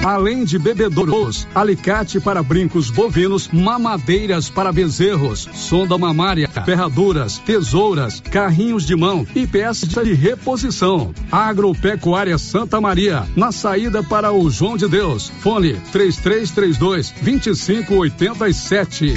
[0.05, 8.86] Além de bebedouros, alicate para brincos bovinos, mamadeiras para bezerros, sonda mamária, ferraduras, tesouras, carrinhos
[8.86, 11.12] de mão e peças de reposição.
[11.30, 15.30] Agropecuária Santa Maria, na saída para o João de Deus.
[15.40, 19.14] Fone 3332 2587.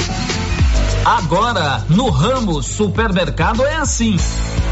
[1.05, 4.17] Agora, no ramo supermercado é assim.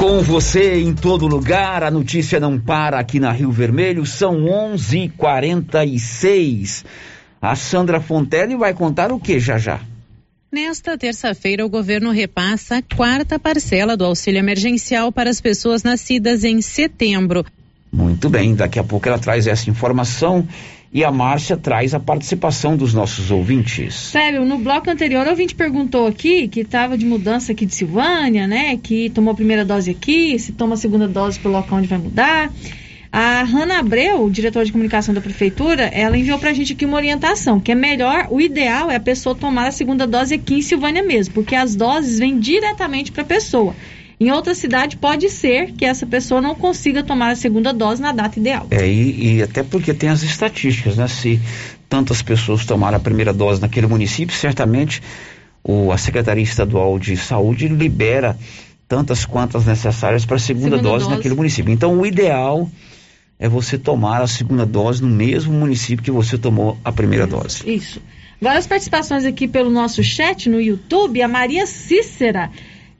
[0.00, 6.86] Com você em todo lugar, a notícia não para aqui na Rio Vermelho, são 11:46.
[7.38, 9.78] A Sandra Fontelli vai contar o que já já?
[10.50, 16.44] Nesta terça-feira, o governo repassa a quarta parcela do auxílio emergencial para as pessoas nascidas
[16.44, 17.44] em setembro.
[17.92, 20.48] Muito bem, daqui a pouco ela traz essa informação
[20.92, 23.94] e a Márcia traz a participação dos nossos ouvintes.
[23.94, 28.46] Sério, no bloco anterior o ouvinte perguntou aqui que estava de mudança aqui de Silvânia,
[28.46, 28.76] né?
[28.76, 31.98] Que tomou a primeira dose aqui, se toma a segunda dose pelo local onde vai
[31.98, 32.50] mudar.
[33.12, 37.58] A Hanna Abreu, diretora de comunicação da prefeitura, ela enviou pra gente aqui uma orientação,
[37.58, 41.02] que é melhor, o ideal é a pessoa tomar a segunda dose aqui em Silvânia
[41.02, 43.74] mesmo, porque as doses vêm diretamente para a pessoa.
[44.20, 48.12] Em outra cidade pode ser que essa pessoa não consiga tomar a segunda dose na
[48.12, 48.66] data ideal.
[48.70, 51.08] É, e, e até porque tem as estatísticas, né?
[51.08, 51.40] Se
[51.88, 55.02] tantas pessoas tomaram a primeira dose naquele município, certamente
[55.64, 58.36] o, a Secretaria Estadual de Saúde libera
[58.86, 61.72] tantas quantas necessárias para a segunda, segunda dose, dose naquele município.
[61.72, 62.68] Então, o ideal
[63.38, 67.36] é você tomar a segunda dose no mesmo município que você tomou a primeira isso,
[67.36, 67.70] dose.
[67.74, 68.02] Isso.
[68.38, 72.50] Agora as participações aqui pelo nosso chat no YouTube, a Maria Cícera.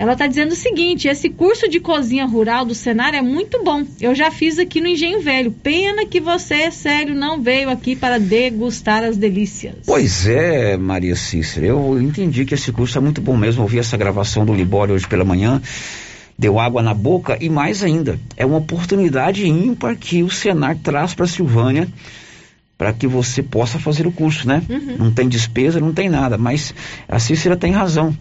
[0.01, 3.85] Ela está dizendo o seguinte: esse curso de cozinha rural do Senar é muito bom.
[4.01, 5.53] Eu já fiz aqui no Engenho Velho.
[5.53, 9.75] Pena que você, sério, não veio aqui para degustar as delícias.
[9.85, 11.67] Pois é, Maria Cícera.
[11.67, 13.61] Eu entendi que esse curso é muito bom mesmo.
[13.61, 15.61] Ouvi essa gravação do Libório hoje pela manhã.
[16.39, 21.13] Deu água na boca e mais ainda, é uma oportunidade ímpar que o Senar traz
[21.13, 21.87] para a Silvânia
[22.79, 24.63] para que você possa fazer o curso, né?
[24.67, 24.97] Uhum.
[24.99, 26.75] Não tem despesa, não tem nada, mas
[27.07, 28.17] a Cícera tem razão.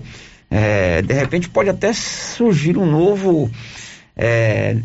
[0.52, 3.50] É, de repente pode até surgir um novo
[4.18, 4.78] é,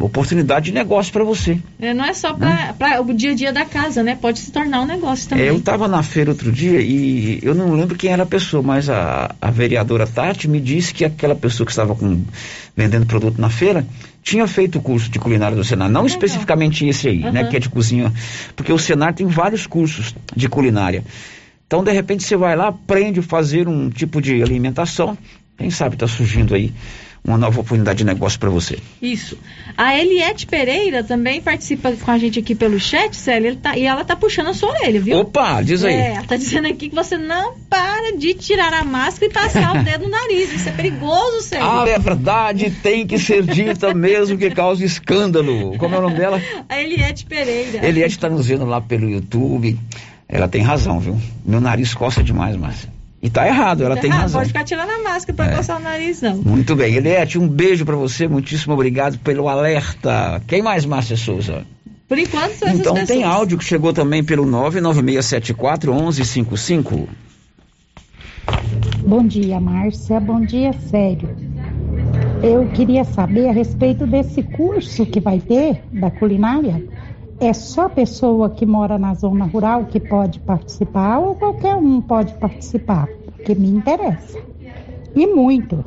[0.00, 1.58] oportunidade de negócio para você.
[1.80, 3.00] É, não é só para né?
[3.00, 4.16] o dia a dia da casa, né?
[4.20, 5.46] Pode se tornar um negócio também.
[5.46, 8.88] Eu estava na feira outro dia e eu não lembro quem era a pessoa, mas
[8.88, 12.22] a, a vereadora Tati me disse que aquela pessoa que estava com,
[12.76, 13.84] vendendo produto na feira
[14.22, 16.16] tinha feito o curso de culinária do Senar, não Legal.
[16.16, 17.32] especificamente esse aí, uhum.
[17.32, 17.44] né?
[17.44, 18.12] Que é de cozinha,
[18.54, 21.02] porque o Senar tem vários cursos de culinária.
[21.66, 25.18] Então, de repente, você vai lá, aprende a fazer um tipo de alimentação.
[25.58, 26.72] Quem sabe está surgindo aí
[27.26, 28.78] uma nova oportunidade de negócio para você.
[29.02, 29.36] Isso.
[29.76, 34.04] A Eliette Pereira também participa com a gente aqui pelo chat, Célia, tá, e ela
[34.04, 35.18] tá puxando a sua orelha, viu?
[35.18, 35.92] Opa, diz aí.
[35.92, 39.76] É, ela tá dizendo aqui que você não para de tirar a máscara e passar
[39.76, 40.52] o dedo no nariz.
[40.52, 41.66] Isso é perigoso, Célia.
[41.66, 45.76] A verdade tem que ser dita mesmo que cause escândalo.
[45.78, 46.40] Como é o nome dela?
[46.68, 47.84] A Eliette Pereira.
[47.84, 49.76] Eliette está nos vendo lá pelo YouTube.
[50.28, 51.20] Ela tem razão, viu?
[51.44, 52.88] Meu nariz coça demais, Márcia.
[53.22, 54.40] E tá errado, ela tá tem errado, razão.
[54.40, 55.56] Pode ficar tirando a máscara pra é.
[55.56, 56.36] coçar o nariz, não.
[56.36, 56.94] Muito bem.
[56.94, 60.40] Eliette, um beijo para você, muitíssimo obrigado pelo alerta.
[60.46, 61.64] Quem mais, Márcia Souza?
[62.08, 63.08] Por enquanto, são Então pessoas.
[63.08, 67.08] tem áudio que chegou também pelo 99674 1155.
[69.06, 70.20] Bom dia, Márcia.
[70.20, 71.28] Bom dia, sério.
[72.42, 76.82] Eu queria saber a respeito desse curso que vai ter da culinária
[77.40, 82.34] é só pessoa que mora na zona rural que pode participar ou qualquer um pode
[82.34, 83.06] participar?
[83.26, 84.38] Porque me interessa.
[85.14, 85.84] E muito.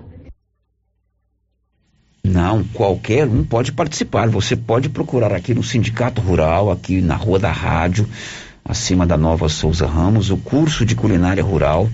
[2.24, 4.30] Não, qualquer um pode participar.
[4.30, 8.08] Você pode procurar aqui no Sindicato Rural, aqui na Rua da Rádio,
[8.64, 11.89] acima da Nova Souza Ramos, o curso de culinária rural,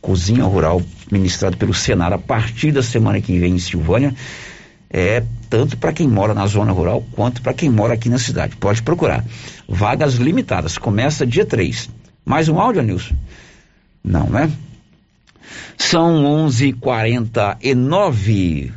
[0.00, 0.80] cozinha rural,
[1.10, 4.14] ministrado pelo Senar a partir da semana que vem em Silvânia
[4.96, 8.54] é tanto para quem mora na zona rural quanto para quem mora aqui na cidade.
[8.54, 9.24] Pode procurar.
[9.68, 10.78] Vagas limitadas.
[10.78, 11.90] Começa dia 3.
[12.24, 13.16] Mais um áudio, Nilson?
[14.04, 14.48] Não, né?
[15.76, 18.70] São 11:49.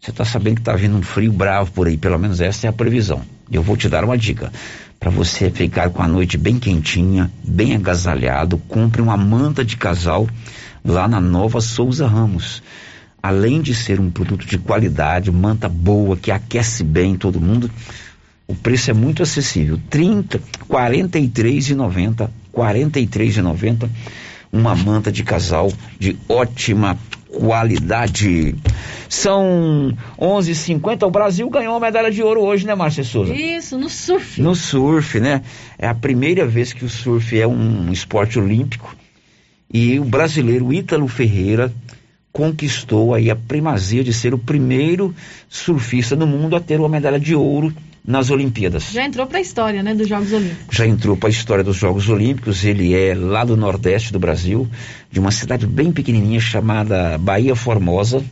[0.00, 2.70] Você está sabendo que está vindo um frio bravo por aí, pelo menos essa é
[2.70, 3.22] a previsão.
[3.48, 4.50] Eu vou te dar uma dica.
[4.98, 10.28] Para você ficar com a noite bem quentinha, bem agasalhado, compre uma manta de casal
[10.84, 12.60] lá na Nova Souza Ramos.
[13.22, 17.70] Além de ser um produto de qualidade, manta boa, que aquece bem todo mundo,
[18.46, 19.78] o preço é muito acessível.
[19.90, 23.88] 30, 43,90, 43,90
[24.52, 26.98] uma manta de casal de ótima
[27.28, 28.54] qualidade.
[29.08, 31.06] São 11:50.
[31.06, 33.34] O Brasil ganhou uma medalha de ouro hoje, né, Márcia Souza?
[33.34, 34.40] Isso, no surf.
[34.42, 35.42] No surf, né?
[35.78, 38.94] É a primeira vez que o surf é um esporte olímpico
[39.72, 41.72] e o brasileiro Ítalo Ferreira
[42.32, 45.14] conquistou aí a primazia de ser o primeiro
[45.48, 47.74] surfista no mundo a ter uma medalha de ouro
[48.04, 48.90] nas Olimpíadas.
[48.92, 50.76] Já entrou para a história, né, dos Jogos Olímpicos.
[50.76, 52.64] Já entrou para a história dos Jogos Olímpicos.
[52.64, 54.68] Ele é lá do Nordeste do Brasil,
[55.10, 58.24] de uma cidade bem pequenininha chamada Bahia Formosa.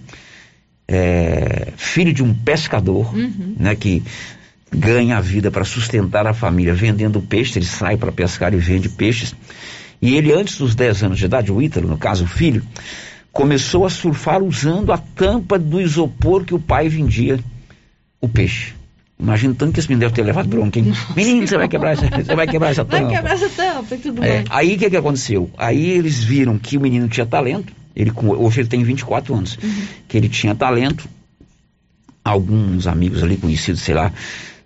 [0.91, 3.57] É, filho de um pescador, uhum.
[3.59, 4.03] né, que
[4.73, 7.59] ganha a vida para sustentar a família vendendo peixe.
[7.59, 9.35] Ele sai para pescar e vende peixes.
[10.01, 12.63] E ele, antes dos 10 anos de idade, o Ítalo, no caso o filho,
[13.33, 17.39] começou a surfar usando a tampa do isopor que o pai vendia
[18.21, 18.75] o peixe.
[19.19, 20.93] Imagina tanto que esse menino deve ter levado bronca, hein?
[21.17, 23.05] Menino, você vai quebrar essa, você vai quebrar essa tampa.
[23.05, 24.45] Vai quebrar essa tampa e tudo é, mais.
[24.51, 25.51] Aí o que, que aconteceu?
[25.59, 27.73] Aí eles viram que o menino tinha talento.
[27.97, 29.59] Ele, hoje ele tem 24 anos.
[29.61, 29.87] Uhum.
[30.07, 31.09] Que ele tinha talento.
[32.25, 34.13] Alguns amigos ali conhecidos, sei lá,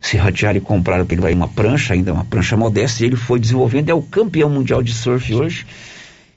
[0.00, 3.38] se ratearam e compraram para ele uma prancha, ainda uma prancha modesta, e ele foi
[3.38, 5.64] desenvolvendo, é o campeão mundial de surf hoje.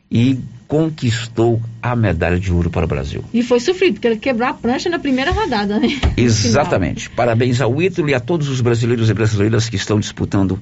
[0.10, 3.24] E conquistou a medalha de ouro para o Brasil.
[3.34, 5.88] E foi sofrido, porque ele quebrou a prancha na primeira rodada, né?
[6.18, 7.10] Exatamente.
[7.10, 10.60] Parabéns ao Ítalo e a todos os brasileiros e brasileiras que estão disputando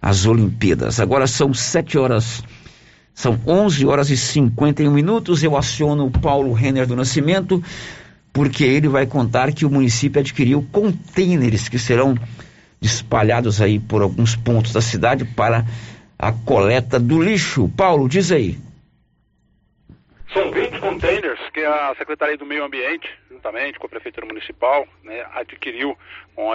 [0.00, 1.00] as Olimpíadas.
[1.00, 2.42] Agora são 7 horas,
[3.14, 5.42] são 11 horas e 51 minutos.
[5.42, 7.62] Eu aciono o Paulo Renner do Nascimento,
[8.32, 12.16] porque ele vai contar que o município adquiriu contêineres que serão
[12.80, 15.64] espalhados aí por alguns pontos da cidade para
[16.18, 17.68] a coleta do lixo.
[17.76, 18.58] Paulo, diz aí.
[20.32, 25.26] São 20 containers que a Secretaria do Meio Ambiente, juntamente com a Prefeitura Municipal, né,
[25.34, 25.96] adquiriu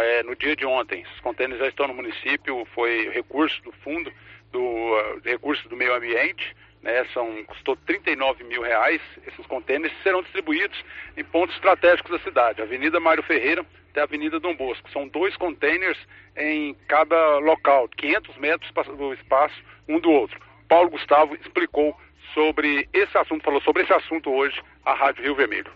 [0.01, 1.01] é, no dia de ontem.
[1.01, 4.11] Esses containers já estão no município, foi recurso do fundo
[4.51, 9.01] do uh, recurso do meio ambiente, né, são, custou 39 mil reais.
[9.28, 10.84] Esses contêineres serão distribuídos
[11.15, 14.89] em pontos estratégicos da cidade, Avenida Mário Ferreira até a Avenida Dom Bosco.
[14.89, 15.99] São dois containers
[16.36, 19.55] em cada local, 500 metros do espaço
[19.88, 20.39] um do outro.
[20.67, 21.95] Paulo Gustavo explicou
[22.38, 25.71] sobre esse assunto, falou sobre esse assunto hoje a Rádio Rio Vermelho.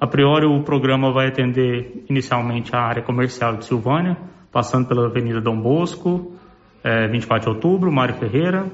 [0.00, 4.16] A priori, o programa vai atender inicialmente a área comercial de Silvânia,
[4.52, 6.36] passando pela Avenida Dom Bosco,
[6.84, 8.70] é, 24 de outubro, Mário Ferreira,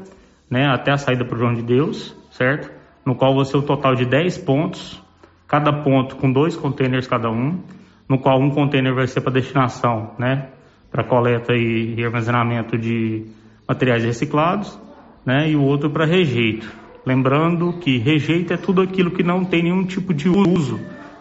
[0.51, 2.71] né, até a saída para o João de Deus, certo?
[3.07, 5.03] No qual vai ser o total de 10 pontos,
[5.49, 7.63] cada ponto com dois containers cada um,
[8.07, 10.51] no qual um container vai ser para destinação, né,
[10.91, 13.25] para coleta e armazenamento de
[13.67, 14.79] materiais reciclados
[15.25, 16.71] né, e o outro para rejeito.
[17.05, 20.79] Lembrando que rejeito é tudo aquilo que não tem nenhum tipo de uso,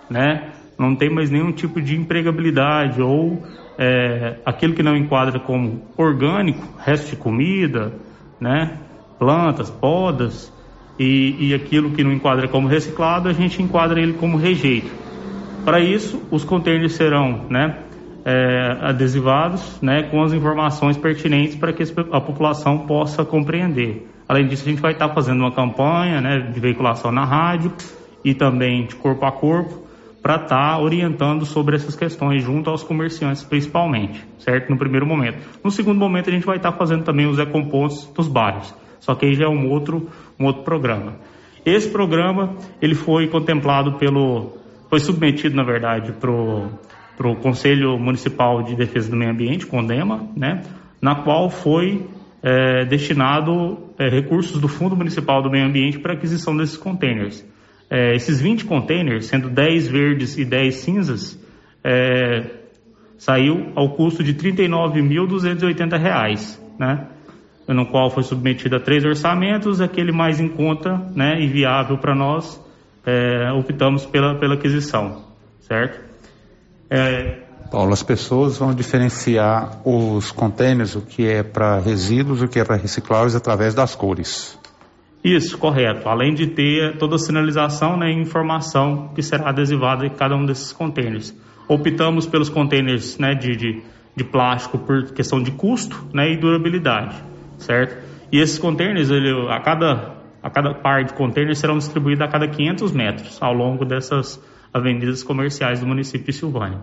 [0.10, 0.52] né?
[0.78, 3.43] não tem mais nenhum tipo de empregabilidade ou
[3.78, 7.93] é, aquilo que não enquadra como orgânico, resto de comida,
[8.39, 8.78] né?
[9.18, 10.52] plantas, podas,
[11.00, 14.91] e, e aquilo que não enquadra como reciclado, a gente enquadra ele como rejeito.
[15.64, 17.84] Para isso, os contêineres serão né,
[18.30, 24.08] é, adesivados né, com as informações pertinentes para que a população possa compreender.
[24.28, 27.74] Além disso, a gente vai estar fazendo uma campanha né, de veiculação na rádio
[28.24, 29.88] e também de corpo a corpo
[30.22, 34.70] para estar orientando sobre essas questões junto aos comerciantes principalmente, certo?
[34.70, 35.40] No primeiro momento.
[35.64, 39.26] No segundo momento a gente vai estar fazendo também os ecompostos dos bairros, só que
[39.26, 40.08] aí já é um outro,
[40.38, 41.16] um outro programa.
[41.66, 44.58] Esse programa ele foi contemplado pelo,
[44.88, 46.30] foi submetido na verdade para
[47.20, 50.62] para o Conselho Municipal de Defesa do Meio Ambiente, CONDEMA, né,
[51.02, 52.08] na qual foi
[52.42, 57.46] é, destinado é, recursos do Fundo Municipal do Meio Ambiente para aquisição desses containers.
[57.90, 61.38] É, esses 20 containers, sendo 10 verdes e 10 cinzas,
[61.84, 62.52] é,
[63.18, 67.06] saiu ao custo de R$ 39.280, né,
[67.68, 72.16] no qual foi submetido a três orçamentos, aquele mais em conta né, e viável para
[72.16, 72.66] nós,
[73.06, 75.26] é, optamos pela, pela aquisição,
[75.60, 76.08] certo?
[76.90, 77.44] É...
[77.72, 82.66] Paulo, as pessoas vão diferenciar os contêineres, o que é para resíduos, o que é
[82.66, 84.58] para recicláveis, através das cores.
[85.24, 86.10] Isso, correto.
[86.10, 90.46] Além de ter toda a sinalização né, e informação que será adesivada em cada um
[90.46, 91.36] desses contêineres.
[91.68, 93.84] Optamos pelos contêineres né, de, de,
[94.16, 97.16] de, plástico por questão de custo né, e durabilidade,
[97.60, 98.04] certo?
[98.32, 102.48] E esses contêineres, ele, a cada a cada par de contêineres serão distribuídos a cada
[102.48, 104.42] 500 metros ao longo dessas
[104.74, 106.80] avenidas comerciais do município de Silvânia.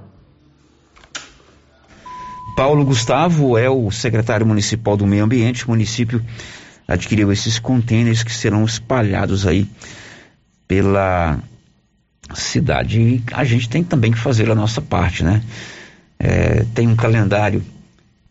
[2.57, 5.67] Paulo Gustavo é o secretário municipal do Meio Ambiente.
[5.67, 6.25] O município
[6.89, 9.69] adquiriu esses contêineres que serão espalhados aí
[10.67, 11.39] pela
[12.35, 12.99] cidade.
[12.99, 15.43] E a gente tem também que fazer a nossa parte, né?
[16.19, 17.63] É, tem um calendário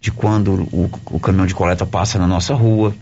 [0.02, 2.96] de quando o, o caminhão de coleta passa na nossa rua.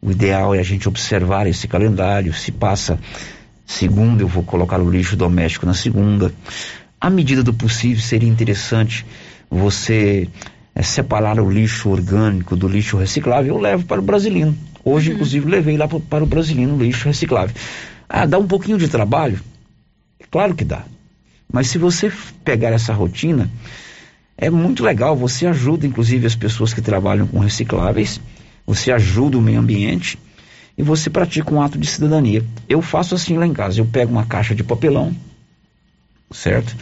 [0.00, 2.32] O ideal é a gente observar esse calendário.
[2.32, 2.98] Se passa
[3.68, 6.32] segunda, eu vou colocar o lixo doméstico na segunda.
[6.98, 9.04] À medida do possível, seria interessante
[9.50, 10.26] você
[10.74, 14.56] é, separar o lixo orgânico do lixo reciclável, eu levo para o Brasilino.
[14.82, 15.16] Hoje, uhum.
[15.16, 17.54] inclusive, levei lá para, para o Brasilino o lixo reciclável.
[18.08, 19.38] Ah, dá um pouquinho de trabalho?
[20.30, 20.84] Claro que dá.
[21.52, 22.10] Mas se você
[22.42, 23.50] pegar essa rotina,
[24.36, 25.14] é muito legal.
[25.14, 28.18] Você ajuda, inclusive, as pessoas que trabalham com recicláveis,
[28.66, 30.18] você ajuda o meio ambiente
[30.78, 32.44] e você pratica um ato de cidadania.
[32.68, 33.80] Eu faço assim lá em casa.
[33.80, 35.12] Eu pego uma caixa de papelão,
[36.30, 36.74] certo?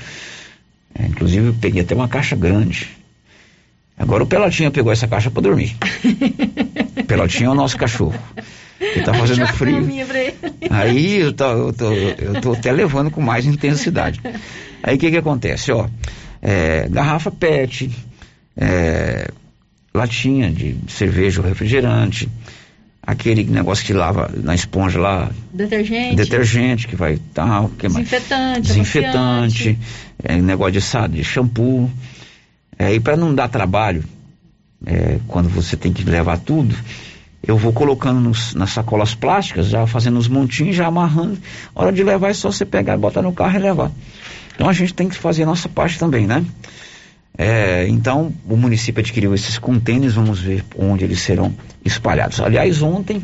[0.95, 2.91] É, inclusive eu peguei até uma caixa grande.
[3.99, 5.75] Agora o Pelotinha pegou essa caixa para dormir.
[7.09, 8.15] Pelotinha é o nosso cachorro.
[8.79, 9.89] Ele tá fazendo frio.
[10.69, 14.21] Aí eu tô, eu, tô, eu tô até levando com mais intensidade.
[14.83, 15.73] Aí o que que acontece?
[15.73, 15.89] Ó,
[16.43, 17.91] é, garrafa PET,
[18.55, 19.31] é,
[19.95, 22.29] latinha de cerveja ou refrigerante,
[23.07, 25.31] aquele negócio que lava na esponja lá.
[25.53, 26.17] Detergente.
[26.17, 27.69] Detergente, que vai tal.
[27.71, 28.61] Que desinfetante.
[28.63, 29.79] Desinfetante.
[30.25, 31.91] É, negócio de, sabe, de shampoo.
[32.79, 34.03] É, e para não dar trabalho,
[34.85, 36.75] é, quando você tem que levar tudo,
[37.47, 41.39] eu vou colocando nos, nas sacolas plásticas, já fazendo os montinhos, já amarrando.
[41.75, 43.93] Hora de levar é só você pegar, botar no carro e levar.
[44.55, 46.45] Então a gente tem que fazer a nossa parte também, né?
[47.39, 52.41] É, então, o município adquiriu esses contêineres, vamos ver onde eles serão espalhados.
[52.41, 53.23] Aliás, ontem,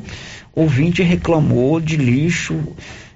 [0.54, 2.58] ouvinte reclamou de lixo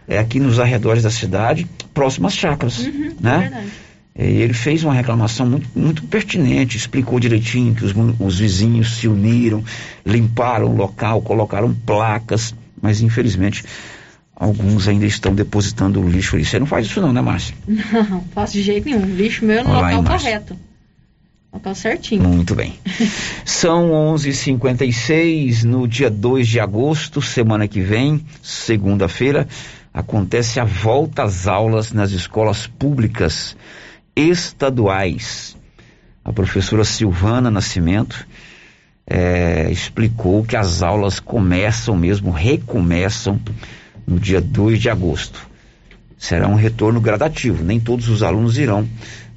[0.09, 3.67] é, aqui nos arredores da cidade, próximas chácaras, uhum, né?
[3.73, 3.87] É
[4.19, 9.63] ele fez uma reclamação muito, muito pertinente, explicou direitinho que os, os vizinhos se uniram,
[10.07, 13.63] limparam o local, colocaram placas, mas infelizmente
[14.35, 16.47] alguns ainda estão depositando o lixo ali.
[16.47, 17.55] Você não faz isso não, né, Márcia?
[17.67, 19.05] Não, faço de jeito nenhum.
[19.05, 20.59] Lixo meu no Olá, local correto.
[21.57, 22.23] Local certinho.
[22.23, 22.79] Muito bem.
[23.43, 29.49] São 11:56 no dia 2 de agosto, semana que vem, segunda-feira,
[29.93, 33.57] acontece a volta às aulas nas escolas públicas
[34.15, 35.57] estaduais.
[36.23, 38.27] A professora Silvana Nascimento
[39.07, 43.41] é, explicou que as aulas começam mesmo, recomeçam
[44.07, 45.49] no dia 2 de agosto.
[46.19, 48.87] Será um retorno gradativo, nem todos os alunos irão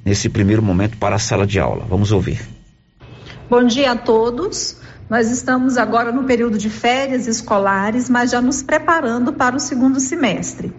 [0.04, 1.84] nesse primeiro momento para a sala de aula.
[1.88, 2.40] Vamos ouvir.
[3.48, 4.76] Bom dia a todos.
[5.08, 9.98] Nós estamos agora no período de férias escolares, mas já nos preparando para o segundo
[9.98, 10.72] semestre.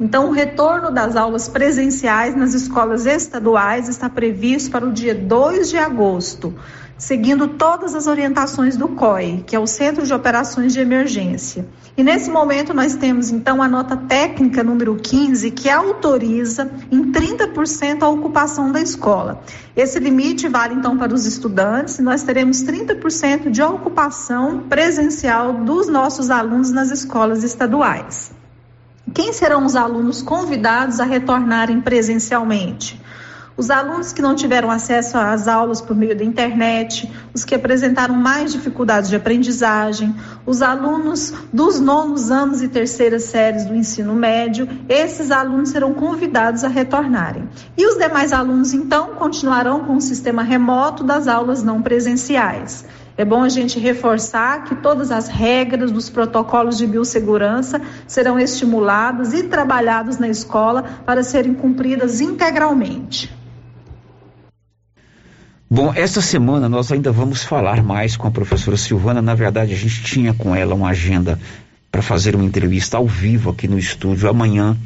[0.00, 5.68] Então, o retorno das aulas presenciais nas escolas estaduais está previsto para o dia 2
[5.68, 6.54] de agosto,
[6.96, 11.66] seguindo todas as orientações do COI, que é o Centro de Operações de Emergência.
[11.96, 18.02] E nesse momento nós temos então a nota técnica número 15 que autoriza em 30%
[18.02, 19.42] a ocupação da escola.
[19.76, 26.30] Esse limite vale então para os estudantes, nós teremos 30% de ocupação presencial dos nossos
[26.30, 28.32] alunos nas escolas estaduais.
[29.12, 33.00] Quem serão os alunos convidados a retornarem presencialmente?
[33.56, 38.12] Os alunos que não tiveram acesso às aulas por meio da internet, os que apresentaram
[38.12, 40.12] mais dificuldades de aprendizagem,
[40.44, 46.64] os alunos dos nonos anos e terceiras séries do ensino médio, esses alunos serão convidados
[46.64, 47.48] a retornarem.
[47.78, 52.84] E os demais alunos, então, continuarão com o sistema remoto das aulas não presenciais.
[53.16, 59.32] É bom a gente reforçar que todas as regras dos protocolos de biossegurança serão estimuladas
[59.32, 63.43] e trabalhadas na escola para serem cumpridas integralmente.
[65.74, 69.20] Bom, esta semana nós ainda vamos falar mais com a professora Silvana.
[69.20, 71.38] Na verdade, a gente tinha com ela uma agenda
[71.90, 74.76] para fazer uma entrevista ao vivo aqui no estúdio amanhã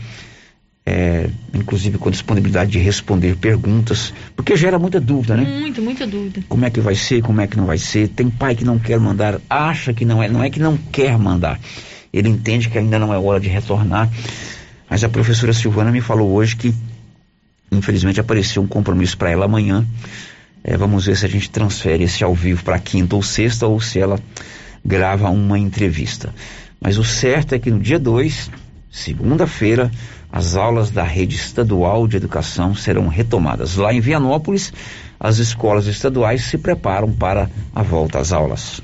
[0.89, 5.45] é, inclusive com disponibilidade de responder perguntas, porque gera muita dúvida, né?
[5.45, 6.43] Muito, muita dúvida.
[6.49, 8.09] Como é que vai ser, como é que não vai ser?
[8.09, 11.19] Tem pai que não quer mandar, acha que não é, não é que não quer
[11.19, 11.61] mandar.
[12.11, 14.09] Ele entende que ainda não é hora de retornar.
[14.89, 16.75] Mas a professora Silvana me falou hoje que,
[17.71, 19.87] infelizmente, apareceu um compromisso para ela amanhã.
[20.71, 23.81] É, vamos ver se a gente transfere esse ao vivo para quinta ou sexta ou
[23.81, 24.21] se ela
[24.85, 26.35] grava uma entrevista.
[26.79, 28.51] Mas o certo é que no dia 2,
[28.91, 29.91] segunda-feira,
[30.31, 33.77] as aulas da rede estadual de educação serão retomadas.
[33.77, 34.71] Lá em Vianópolis,
[35.19, 38.83] as escolas estaduais se preparam para a volta às aulas.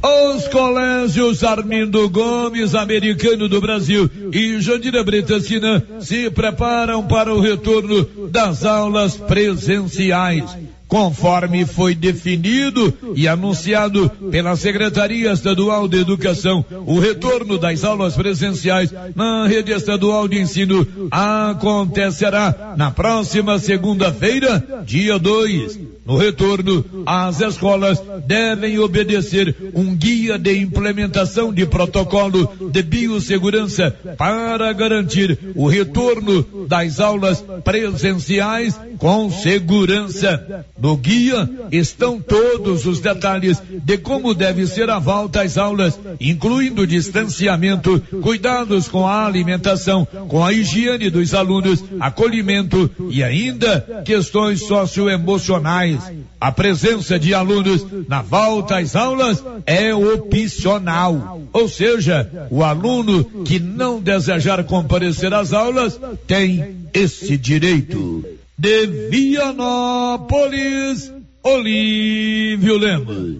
[0.00, 8.04] Os colégios Armindo Gomes, Americano do Brasil e Jandira Bretacina se preparam para o retorno
[8.28, 17.58] das aulas presenciais conforme foi definido e anunciado pela Secretaria Estadual de Educação, o retorno
[17.58, 25.96] das aulas presenciais na rede estadual de ensino acontecerá na próxima segunda-feira, dia 2.
[26.06, 34.72] No retorno, as escolas devem obedecer um guia de implementação de protocolo de biossegurança para
[34.72, 40.64] garantir o retorno das aulas presenciais com segurança.
[40.78, 46.86] No guia estão todos os detalhes de como deve ser a volta às aulas, incluindo
[46.86, 56.00] distanciamento, cuidados com a alimentação, com a higiene dos alunos, acolhimento e ainda questões socioemocionais
[56.40, 61.42] a presença de alunos na volta às aulas é opcional.
[61.52, 68.24] Ou seja, o aluno que não desejar comparecer às aulas tem esse direito.
[68.58, 73.36] De Vianópolis, Olívio Lemos.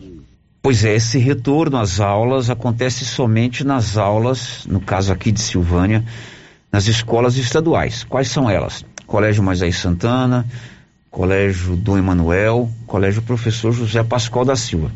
[0.60, 6.04] Pois é, esse retorno às aulas acontece somente nas aulas, no caso aqui de Silvânia,
[6.70, 8.04] nas escolas estaduais.
[8.04, 8.84] Quais são elas?
[9.06, 10.44] Colégio Moisés Santana,
[11.10, 14.92] Colégio Dom Emanuel, Colégio Professor José Pascoal da Silva.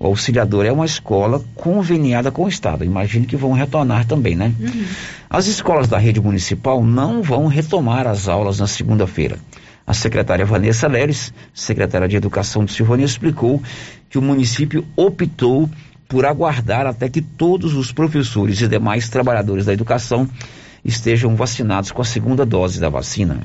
[0.00, 2.84] O auxiliador é uma escola conveniada com o Estado.
[2.84, 4.54] Imagino que vão retornar também, né?
[4.60, 4.84] Uhum.
[5.28, 9.38] As escolas da rede municipal não vão retomar as aulas na segunda-feira.
[9.84, 13.60] A secretária Vanessa Leres, secretária de Educação de Silvânia, explicou
[14.08, 15.68] que o município optou
[16.06, 20.28] por aguardar até que todos os professores e demais trabalhadores da educação
[20.84, 23.40] estejam vacinados com a segunda dose da vacina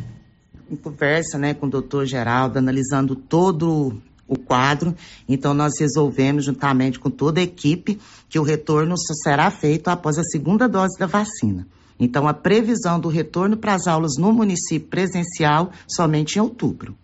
[0.74, 4.96] em conversa né, com o doutor Geraldo, analisando todo o quadro.
[5.28, 8.00] Então, nós resolvemos, juntamente com toda a equipe,
[8.30, 11.68] que o retorno será feito após a segunda dose da vacina.
[12.00, 16.96] Então, a previsão do retorno para as aulas no município presencial somente em outubro.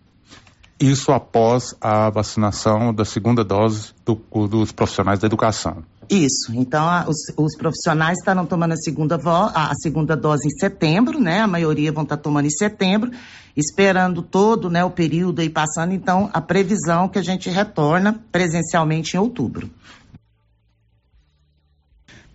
[0.80, 4.14] Isso após a vacinação da segunda dose do,
[4.48, 5.84] dos profissionais da educação.
[6.10, 6.52] Isso.
[6.52, 10.58] Então, a, os, os, profissionais estarão tomando a segunda, vo, a, a, segunda dose em
[10.58, 11.40] setembro, né?
[11.40, 13.12] A maioria vão estar tomando em setembro,
[13.56, 15.94] esperando todo né, o período aí passando.
[15.94, 19.70] Então, a previsão que a gente retorna presencialmente em outubro.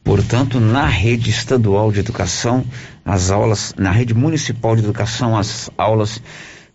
[0.02, 2.64] Portanto, na rede estadual de educação,
[3.04, 6.22] as aulas, na rede municipal de educação, as aulas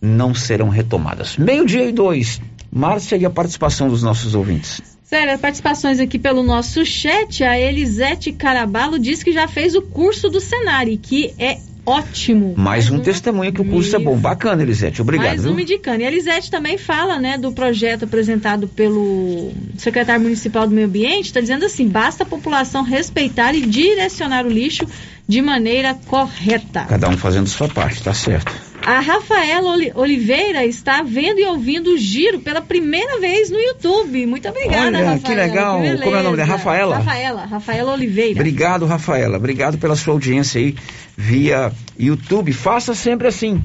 [0.02, 1.38] não serão retomadas.
[1.38, 2.42] Meio-dia e dois.
[2.70, 4.82] Márcia e a participação dos nossos ouvintes.
[5.10, 7.42] Sério, participações aqui pelo nosso chat.
[7.42, 12.54] A Elisete Carabalo diz que já fez o curso do Senari, que é ótimo.
[12.56, 13.96] Mais, um, um testemunho que o curso Isso.
[13.96, 14.16] é bom.
[14.16, 15.02] Bacana, Elisete.
[15.02, 15.26] Obrigado.
[15.26, 16.02] Mais um indicando.
[16.02, 21.26] E a Elisete também fala, né, do projeto apresentado pelo secretário municipal do Meio Ambiente.
[21.26, 24.86] Está dizendo assim: basta a população respeitar e direcionar o lixo
[25.26, 26.84] de maneira correta.
[26.84, 28.69] Cada um fazendo sua parte, tá certo.
[28.82, 34.26] A Rafaela Oliveira está vendo e ouvindo o giro pela primeira vez no YouTube.
[34.26, 35.18] Muito obrigada, Olha, Rafaela.
[35.20, 35.82] que legal.
[35.82, 36.48] Que Como é o nome dela?
[36.48, 36.96] Rafaela?
[36.96, 38.40] Rafaela, Rafaela Oliveira.
[38.40, 39.36] Obrigado, Rafaela.
[39.36, 40.74] Obrigado pela sua audiência aí
[41.16, 42.52] via YouTube.
[42.52, 43.62] Faça sempre assim.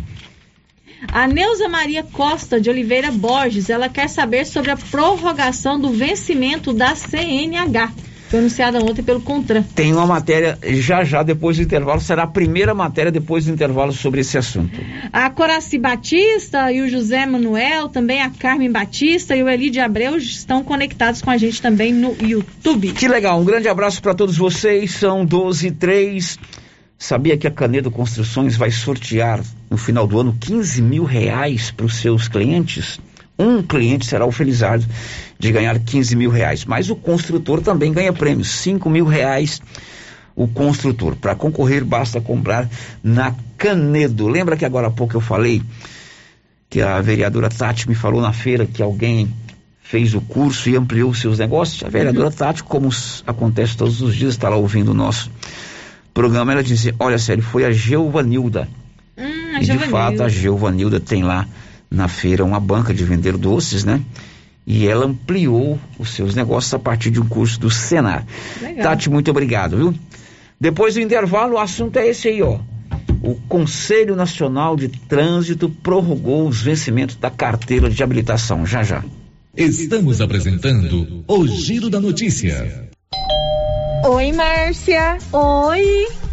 [1.11, 6.73] A Neuza Maria Costa de Oliveira Borges, ela quer saber sobre a prorrogação do vencimento
[6.73, 7.91] da CNH.
[8.35, 9.63] Foi anunciada ontem pelo Contran.
[9.63, 13.93] Tem uma matéria já já depois do intervalo, será a primeira matéria depois do intervalo
[13.93, 14.77] sobre esse assunto.
[15.13, 19.79] A Coraci Batista e o José Manuel, também a Carmen Batista e o Eli de
[19.79, 22.91] Abreu estão conectados com a gente também no YouTube.
[22.91, 26.37] Que legal, um grande abraço para todos vocês, são 12 e 3.
[26.97, 31.85] Sabia que a Canedo Construções vai sortear no final do ano 15 mil reais para
[31.85, 32.99] os seus clientes?
[33.37, 34.85] Um cliente será o felizardo
[35.37, 36.65] de ganhar 15 mil reais.
[36.65, 39.61] Mas o construtor também ganha prêmios, 5 mil reais
[40.35, 41.15] o construtor.
[41.15, 42.69] Para concorrer, basta comprar
[43.03, 44.27] na Canedo.
[44.27, 45.61] Lembra que agora há pouco eu falei
[46.69, 49.33] que a vereadora Tati me falou na feira que alguém
[49.81, 51.83] fez o curso e ampliou seus negócios?
[51.83, 52.33] A vereadora uhum.
[52.33, 52.89] Tati, como
[53.25, 55.31] acontece todos os dias, está lá ouvindo o nosso
[56.13, 58.67] programa, ela disse, olha sério, foi a Geovanilda.
[59.17, 61.47] Hum, e de fato a Geovanilda tem lá
[61.95, 64.01] na feira uma banca de vender doces, né?
[64.67, 68.25] E ela ampliou os seus negócios a partir de um curso do Senar.
[68.61, 68.83] Legal.
[68.83, 69.95] Tati, muito obrigado, viu?
[70.59, 72.59] Depois do intervalo, o assunto é esse aí, ó.
[73.21, 78.65] O Conselho Nacional de Trânsito prorrogou os vencimentos da carteira de habilitação.
[78.65, 79.03] Já já.
[79.55, 82.89] Estamos apresentando o Giro da Notícia.
[84.03, 85.17] Oi, Márcia.
[85.31, 86.07] Oi.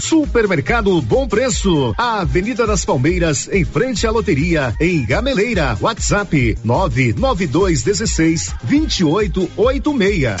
[0.00, 5.76] Supermercado Bom Preço, a Avenida das Palmeiras, em frente à loteria, em Gameleira.
[5.80, 10.36] WhatsApp 99216 2886.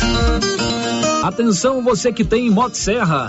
[1.22, 3.28] Atenção você que tem Motosserra.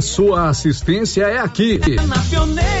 [0.01, 1.79] sua assistência é aqui.
[2.07, 2.80] Na pioneira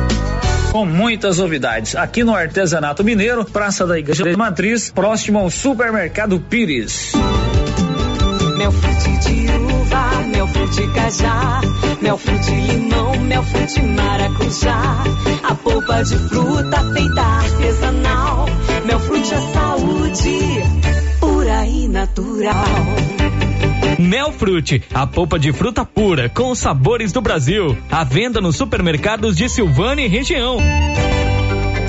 [0.71, 6.39] com muitas novidades aqui no Artesanato Mineiro, Praça da Igreja de Matriz, próximo ao Supermercado
[6.39, 7.11] Pires.
[8.57, 11.61] Mel frute de uva, mel frute cajá,
[12.01, 15.03] mel frute limão, mel frute maracujá,
[15.43, 18.45] a polpa de fruta feita artesanal,
[18.85, 23.20] mel frute é saúde, pura e natural.
[24.01, 27.77] Melfrute, a polpa de fruta pura com os sabores do Brasil.
[27.89, 30.57] À venda nos supermercados de Silvânia e região.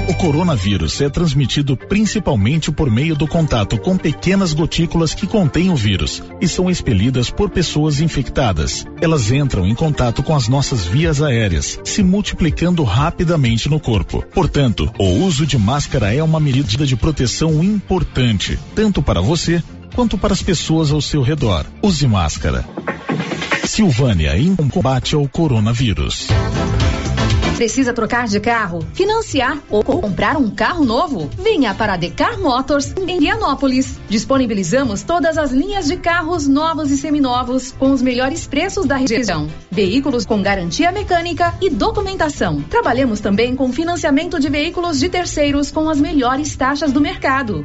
[0.08, 5.76] O coronavírus é transmitido principalmente por meio do contato com pequenas gotículas que contêm o
[5.76, 8.84] vírus e são expelidas por pessoas infectadas.
[9.00, 14.24] Elas entram em contato com as nossas vias aéreas, se multiplicando rapidamente no corpo.
[14.34, 19.62] Portanto, o uso de máscara é uma medida de proteção importante, tanto para você
[19.94, 21.66] quanto para as pessoas ao seu redor.
[21.82, 22.64] Use máscara.
[23.64, 26.28] Silvânia em combate ao coronavírus.
[27.56, 31.30] Precisa trocar de carro, financiar ou comprar um carro novo?
[31.38, 34.00] Venha para a Decar Motors em Vianópolis.
[34.08, 39.48] Disponibilizamos todas as linhas de carros novos e seminovos com os melhores preços da região.
[39.70, 42.60] Veículos com garantia mecânica e documentação.
[42.62, 47.64] Trabalhamos também com financiamento de veículos de terceiros com as melhores taxas do mercado.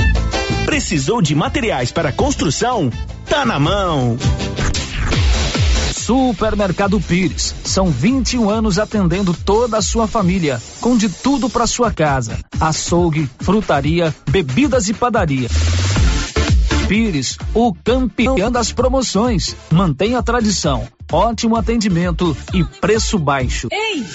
[0.71, 2.89] Precisou de materiais para construção?
[3.25, 4.17] Tá na mão.
[5.93, 7.53] Supermercado Pires.
[7.65, 13.29] São 21 anos atendendo toda a sua família, com de tudo para sua casa: açougue,
[13.41, 15.49] frutaria, bebidas e padaria.
[16.87, 19.53] Pires, o campeão das promoções.
[19.69, 23.67] Mantenha a tradição, ótimo atendimento e preço baixo.
[23.73, 24.05] Ei,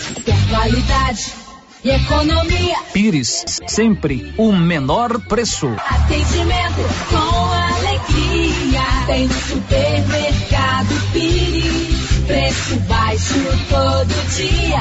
[0.48, 1.45] qualidade
[1.86, 2.76] e economia?
[2.92, 5.68] Pires, sempre o menor preço.
[5.78, 8.82] Atendimento com alegria.
[9.06, 12.24] Tem no supermercado Pires.
[12.26, 13.34] Preço baixo
[13.70, 14.80] todo dia.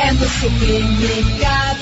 [0.00, 1.77] É no supermercado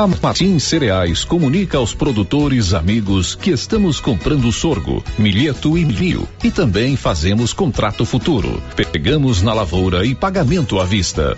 [0.00, 6.50] A Martins Cereais comunica aos produtores amigos que estamos comprando sorgo, milheto e milho e
[6.50, 8.62] também fazemos contrato futuro.
[8.74, 11.36] Pegamos na lavoura e pagamento à vista.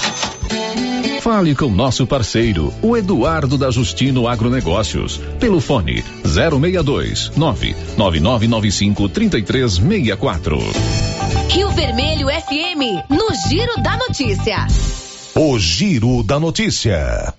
[1.21, 10.59] Fale com nosso parceiro, o Eduardo da Justino Agronegócios, pelo fone 062 99995 3364.
[11.49, 14.69] Rio Vermelho FM, no Giro da Notícia.
[15.35, 17.35] O Giro da Notícia.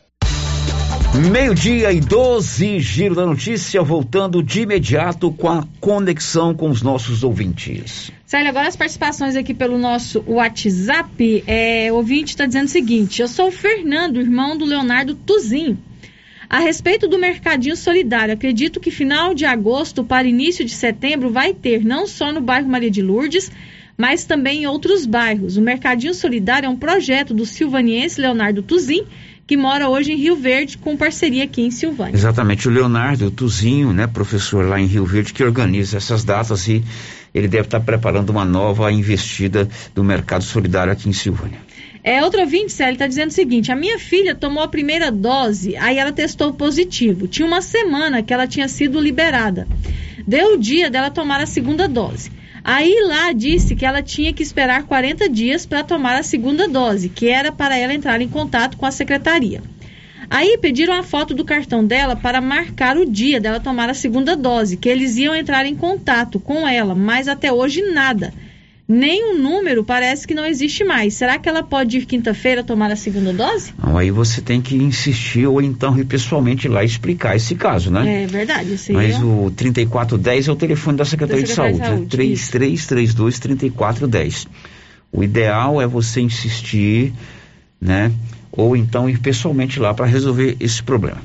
[1.15, 7.23] Meio-dia e 12, Giro da Notícia, voltando de imediato com a conexão com os nossos
[7.23, 8.11] ouvintes.
[8.25, 11.43] Célia, agora as participações aqui pelo nosso WhatsApp.
[11.45, 15.77] É, o ouvinte está dizendo o seguinte: eu sou o Fernando, irmão do Leonardo Tuzinho.
[16.49, 21.53] A respeito do Mercadinho Solidário, acredito que final de agosto para início de setembro vai
[21.53, 23.51] ter, não só no bairro Maria de Lourdes,
[23.95, 25.57] mas também em outros bairros.
[25.57, 29.03] O Mercadinho Solidário é um projeto do silvaniense Leonardo Tuzin,
[29.53, 32.15] que mora hoje em Rio Verde, com parceria aqui em Silvânia.
[32.15, 36.83] Exatamente, o Leonardo Tuzinho, né, professor lá em Rio Verde, que organiza essas datas e
[37.31, 41.59] ele deve estar preparando uma nova investida do mercado solidário aqui em Silvânia.
[42.03, 45.77] É, outro ouvinte, Célio, está dizendo o seguinte: a minha filha tomou a primeira dose,
[45.77, 47.27] aí ela testou positivo.
[47.27, 49.67] Tinha uma semana que ela tinha sido liberada.
[50.25, 52.31] Deu o dia dela tomar a segunda dose.
[52.63, 57.09] Aí lá disse que ela tinha que esperar 40 dias para tomar a segunda dose,
[57.09, 59.61] que era para ela entrar em contato com a secretaria.
[60.29, 64.35] Aí pediram a foto do cartão dela para marcar o dia dela tomar a segunda
[64.35, 68.33] dose, que eles iam entrar em contato com ela, mas até hoje nada.
[68.87, 71.13] Nem o número parece que não existe mais.
[71.13, 73.73] Será que ela pode ir quinta-feira tomar a segunda dose?
[73.81, 78.23] Não, aí você tem que insistir ou então ir pessoalmente lá explicar esse caso, né?
[78.23, 78.73] É verdade.
[78.73, 81.97] Isso Mas o 3410 é o telefone da Secretaria, Da Secretaria de de Saúde.
[81.97, 84.47] Saúde, é 3332 3410.
[85.11, 87.13] O ideal é você insistir,
[87.79, 88.11] né?
[88.55, 91.21] ou então ir pessoalmente lá para resolver esse problema.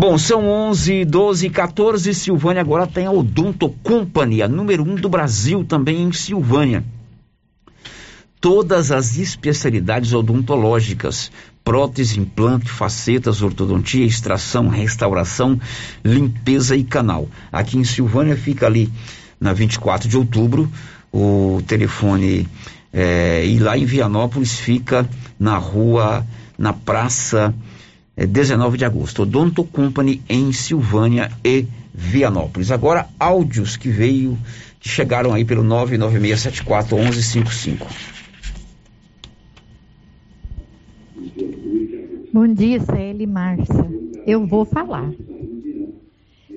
[0.00, 2.14] Bom, são 11, 12, 14.
[2.14, 6.82] Silvânia agora tem a Odonto Company, a número um do Brasil também em Silvânia.
[8.40, 11.30] Todas as especialidades odontológicas,
[11.62, 15.60] prótese, implante, facetas, ortodontia, extração, restauração,
[16.02, 17.28] limpeza e canal.
[17.52, 18.90] Aqui em Silvânia fica ali
[19.38, 20.72] na 24 de outubro,
[21.12, 22.48] o telefone
[22.90, 25.06] é, e lá em Vianópolis fica
[25.38, 27.54] na rua, na praça
[28.16, 29.22] é, 19 de agosto.
[29.22, 32.70] Odonto Company em Silvânia e Vianópolis.
[32.70, 34.38] Agora, áudios que veio,
[34.78, 37.86] que chegaram aí pelo 99674 1155.
[42.32, 42.78] Bom dia,
[43.18, 43.90] e Márcia.
[44.26, 45.10] Eu vou falar.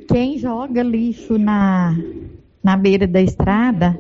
[0.08, 1.98] Quem joga lixo na,
[2.64, 4.00] na beira da estrada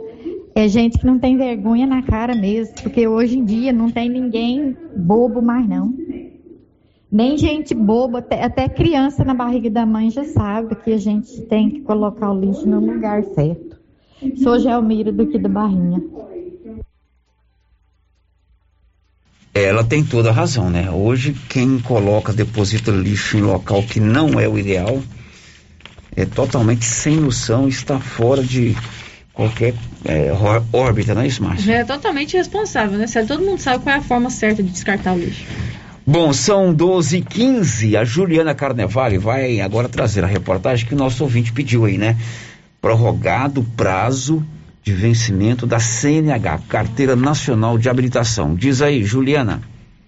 [0.55, 4.07] é gente que não tem vergonha na cara mesmo, porque hoje em dia não tem
[4.07, 5.93] ninguém bobo mais não.
[7.13, 11.41] Nem gente boba, até, até criança na barriga da mãe já sabe que a gente
[11.41, 13.77] tem que colocar o lixo no lugar certo.
[14.41, 16.01] Sou Gelmira do que da Barrinha.
[19.53, 20.89] Ela tem toda a razão, né?
[20.89, 24.99] Hoje, quem coloca, deposita lixo em local que não é o ideal,
[26.15, 28.75] é totalmente sem noção, está fora de
[29.31, 30.31] qualquer é,
[30.73, 31.71] órbita, não é isso, Márcio?
[31.71, 33.05] É totalmente irresponsável, né?
[33.05, 35.45] Sério, todo mundo sabe qual é a forma certa de descartar o lixo.
[36.05, 40.97] Bom, são 12 h 15 A Juliana Carnevale vai agora trazer a reportagem que o
[40.97, 42.17] nosso ouvinte pediu aí, né?
[42.81, 44.45] Prorrogado o prazo
[44.83, 48.53] de vencimento da CNH, Carteira Nacional de Habilitação.
[48.53, 49.61] Diz aí, Juliana.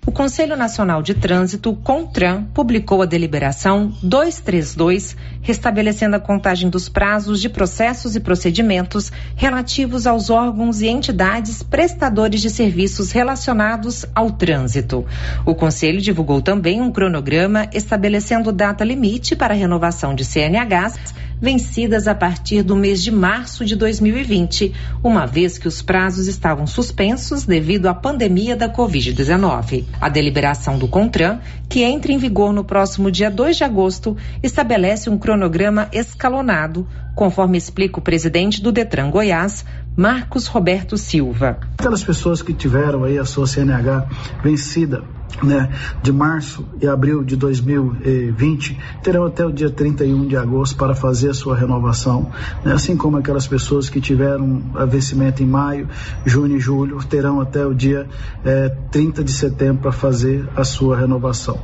[0.07, 7.41] O Conselho Nacional de Trânsito, CONTRAN, publicou a deliberação 232, restabelecendo a contagem dos prazos
[7.41, 15.03] de processos e procedimentos relativos aos órgãos e entidades prestadores de serviços relacionados ao trânsito.
[15.43, 22.07] O Conselho divulgou também um cronograma estabelecendo data limite para a renovação de CNHs vencidas
[22.07, 27.45] a partir do mês de março de 2020, uma vez que os prazos estavam suspensos
[27.45, 29.85] devido à pandemia da Covid-19.
[29.99, 31.39] A deliberação do CONTRAN,
[31.69, 37.57] que entra em vigor no próximo dia 2 de agosto, estabelece um cronograma escalonado, conforme
[37.57, 41.59] explica o presidente do Detran Goiás, Marcos Roberto Silva.
[41.77, 44.07] Aquelas pessoas que tiveram aí a sua CNH
[44.43, 45.03] vencida
[45.43, 45.69] né,
[46.01, 51.29] de março e abril de 2020 terão até o dia 31 de agosto para fazer
[51.29, 52.31] a sua renovação,
[52.63, 55.89] né, assim como aquelas pessoas que tiveram vencimento em maio,
[56.25, 58.07] junho e julho terão até o dia
[58.43, 61.59] é, 30 de setembro para fazer a sua renovação.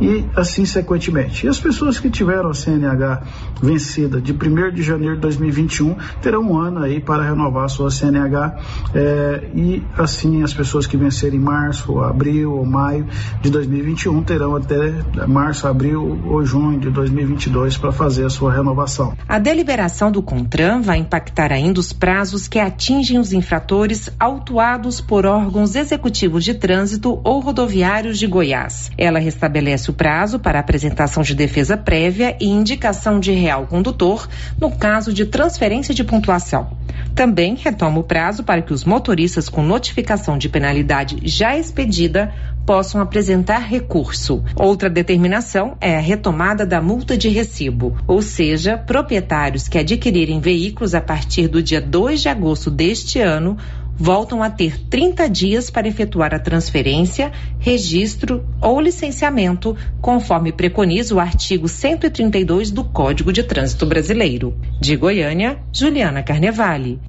[0.00, 1.46] E assim sequentemente.
[1.46, 3.22] E as pessoas que tiveram a CNH
[3.62, 7.90] vencida de 1 de janeiro de 2021 terão um ano aí para renovar a sua
[7.90, 8.58] CNH
[8.94, 13.01] é, e assim as pessoas que vencerem em março, abril ou maio
[13.40, 14.94] de 2021 terão até
[15.26, 19.14] março, abril ou junho de 2022 para fazer a sua renovação.
[19.28, 25.26] A deliberação do CONTRAN vai impactar ainda os prazos que atingem os infratores autuados por
[25.26, 28.90] órgãos executivos de trânsito ou rodoviários de Goiás.
[28.96, 34.28] Ela restabelece o prazo para apresentação de defesa prévia e indicação de real condutor
[34.60, 36.76] no caso de transferência de pontuação.
[37.14, 42.32] Também retoma o prazo para que os motoristas com notificação de penalidade já expedida
[42.66, 44.42] possam apresentar recurso.
[44.56, 50.94] Outra determinação é a retomada da multa de recibo, ou seja, proprietários que adquirirem veículos
[50.94, 53.56] a partir do dia 2 de agosto deste ano
[53.94, 61.20] voltam a ter 30 dias para efetuar a transferência, registro ou licenciamento, conforme preconiza o
[61.20, 64.56] artigo 132 do Código de Trânsito Brasileiro.
[64.80, 67.00] De Goiânia, Juliana Carnevale.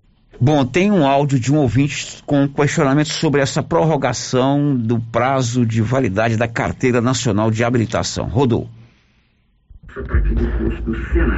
[0.44, 5.82] Bom, tem um áudio de um ouvinte com questionamento sobre essa prorrogação do prazo de
[5.82, 8.26] validade da Carteira Nacional de Habilitação.
[8.26, 8.68] Rodou.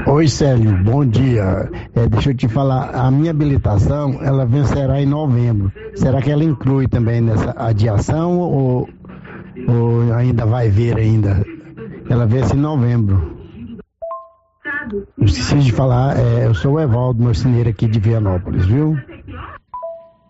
[0.08, 1.70] Oi, Célio, bom dia.
[1.94, 5.72] É, deixa eu te falar, a minha habilitação, ela vencerá em novembro.
[5.94, 8.90] Será que ela inclui também nessa adiação ou,
[9.68, 11.46] ou ainda vai ver ainda?
[12.10, 13.45] Ela vence em novembro.
[14.94, 18.98] Eu esqueci de falar, é, eu sou o Evaldo Marceneiro aqui de Vianópolis, viu?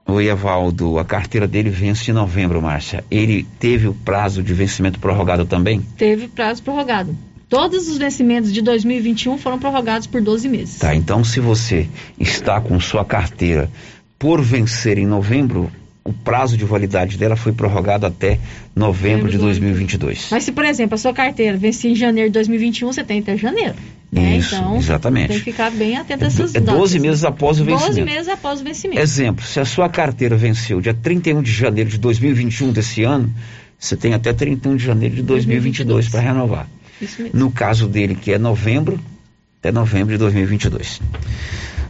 [0.08, 1.00] Oi, Evaldo.
[1.00, 3.04] A carteira dele vence em novembro, Márcia.
[3.10, 5.82] Ele teve o prazo de vencimento prorrogado também?
[5.98, 7.16] Teve prazo prorrogado.
[7.50, 10.80] Todos os vencimentos de 2021 foram prorrogados por 12 meses.
[10.80, 11.88] Tá, então se você
[12.20, 13.70] está com sua carteira
[14.18, 15.72] por vencer em novembro,
[16.04, 18.40] o prazo de validade dela foi prorrogado até
[18.76, 20.30] novembro de 2022.
[20.32, 23.36] Mas se, por exemplo, a sua carteira vence em janeiro de 2021, você tem até
[23.36, 23.76] janeiro.
[24.16, 24.38] Né?
[24.38, 25.28] Isso, então, exatamente.
[25.28, 26.80] tem que ficar bem atento a essas É datas.
[26.80, 28.12] 12 meses após o 12 vencimento.
[28.12, 29.02] meses após o vencimento.
[29.02, 33.34] Exemplo, se a sua carteira venceu dia 31 de janeiro de 2021 desse ano,
[33.78, 36.68] você tem até 31 de janeiro de 2022 para renovar.
[37.02, 37.38] Isso mesmo.
[37.38, 39.00] No caso dele, que é novembro,
[39.60, 41.02] até novembro de 2022.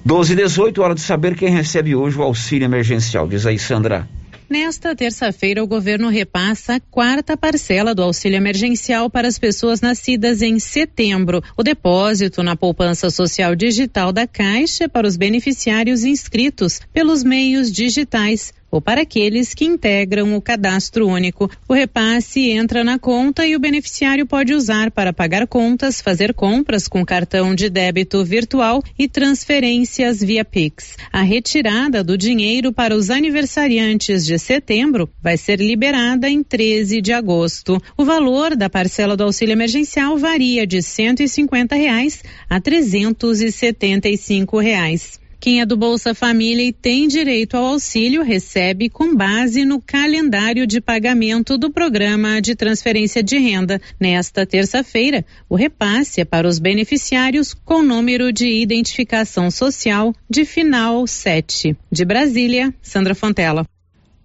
[0.04, 3.28] 12 e 18, hora de saber quem recebe hoje o auxílio emergencial.
[3.28, 4.08] Diz aí, Sandra.
[4.48, 10.44] Nesta terça-feira, o governo repassa a quarta parcela do auxílio emergencial para as pessoas nascidas
[10.44, 11.44] em setembro.
[11.58, 18.54] O depósito na poupança social digital da Caixa para os beneficiários inscritos pelos meios digitais
[18.76, 21.50] ou para aqueles que integram o cadastro único.
[21.66, 26.86] O repasse entra na conta e o beneficiário pode usar para pagar contas, fazer compras
[26.86, 30.98] com cartão de débito virtual e transferências via Pix.
[31.10, 37.14] A retirada do dinheiro para os aniversariantes de setembro vai ser liberada em 13 de
[37.14, 37.82] agosto.
[37.98, 45.25] O valor da parcela do auxílio emergencial varia de 150 reais a 375 reais.
[45.40, 50.66] Quem é do Bolsa Família e tem direito ao auxílio recebe com base no calendário
[50.66, 53.80] de pagamento do programa de transferência de renda.
[53.99, 61.06] Nesta terça-feira, o repasse é para os beneficiários com número de identificação social de final
[61.06, 61.76] 7.
[61.91, 63.66] De Brasília, Sandra Fontela.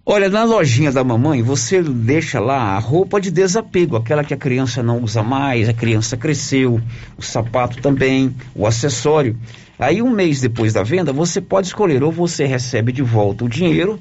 [0.03, 4.37] Olha, na lojinha da mamãe, você deixa lá a roupa de desapego, aquela que a
[4.37, 6.81] criança não usa mais, a criança cresceu,
[7.15, 9.37] o sapato também, o acessório.
[9.81, 13.49] Aí, um mês depois da venda, você pode escolher ou você recebe de volta o
[13.49, 13.99] dinheiro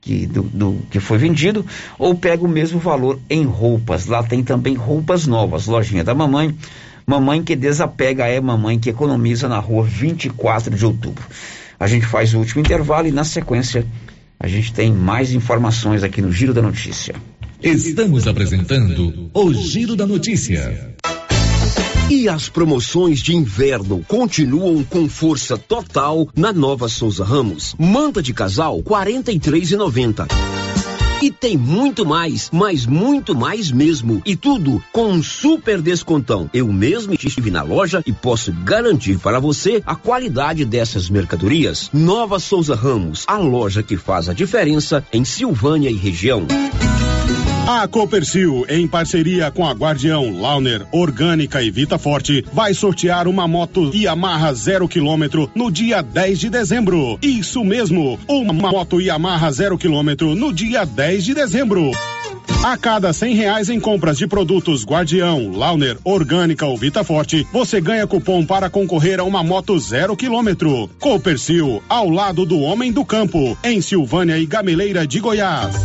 [0.00, 1.66] que, do, do, que foi vendido,
[1.98, 4.06] ou pega o mesmo valor em roupas.
[4.06, 6.56] Lá tem também roupas novas, lojinha da mamãe.
[7.04, 11.24] Mamãe que desapega é mamãe que economiza na rua 24 de outubro.
[11.78, 13.84] A gente faz o último intervalo e, na sequência,
[14.38, 17.16] a gente tem mais informações aqui no Giro da Notícia.
[17.60, 20.94] Estamos apresentando o Giro da Notícia.
[22.08, 27.74] E as promoções de inverno continuam com força total na Nova Souza Ramos.
[27.76, 30.28] Manta de casal, R$ 43,90.
[31.20, 34.22] E tem muito mais, mas muito mais mesmo.
[34.24, 36.48] E tudo com um super descontão.
[36.54, 41.90] Eu mesmo estive na loja e posso garantir para você a qualidade dessas mercadorias.
[41.92, 46.46] Nova Souza Ramos, a loja que faz a diferença em Silvânia e região.
[47.68, 53.48] A Copercil, em parceria com a Guardião, Launer, Orgânica e Vita Forte, vai sortear uma
[53.48, 57.18] moto Yamaha zero quilômetro no dia 10 de dezembro.
[57.20, 61.90] Isso mesmo, uma moto Yamaha zero quilômetro no dia 10 de dezembro.
[62.62, 67.80] A cada cem reais em compras de produtos Guardião, Launer, Orgânica ou Vita Forte, você
[67.80, 70.90] ganha cupom para concorrer a uma moto zero quilômetro.
[70.98, 75.76] Copercil, ao lado do homem do campo, em Silvânia e Gameleira de Goiás.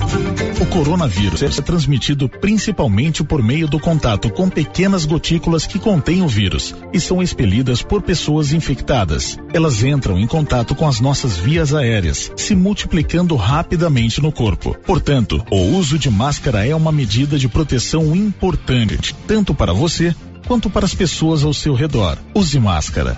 [0.59, 6.27] O coronavírus é transmitido principalmente por meio do contato com pequenas gotículas que contêm o
[6.27, 9.37] vírus e são expelidas por pessoas infectadas.
[9.53, 14.75] Elas entram em contato com as nossas vias aéreas, se multiplicando rapidamente no corpo.
[14.85, 20.15] Portanto, o uso de máscara é uma medida de proteção importante, tanto para você
[20.47, 22.17] quanto para as pessoas ao seu redor.
[22.35, 23.17] Use máscara.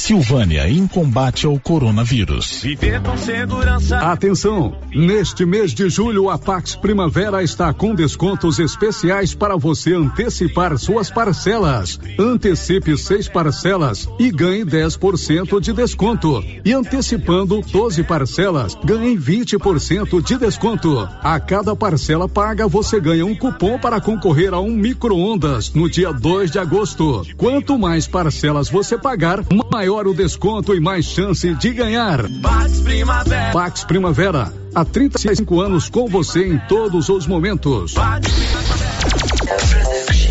[0.00, 2.62] Silvânia em combate ao coronavírus.
[2.62, 3.98] Viver com segurança.
[3.98, 4.74] Atenção!
[4.94, 11.10] Neste mês de julho, a Pax Primavera está com descontos especiais para você antecipar suas
[11.10, 12.00] parcelas.
[12.18, 16.42] Antecipe seis parcelas e ganhe 10% de desconto.
[16.64, 21.06] E antecipando 12 parcelas, ganhe 20% de desconto.
[21.22, 26.10] A cada parcela paga, você ganha um cupom para concorrer a um micro-ondas no dia
[26.10, 27.22] 2 de agosto.
[27.36, 32.28] Quanto mais parcelas você pagar, maior o desconto e mais chance de ganhar.
[32.40, 33.52] Pax Primavera.
[33.52, 37.94] Pax Primavera, há 35 anos com você em todos os momentos.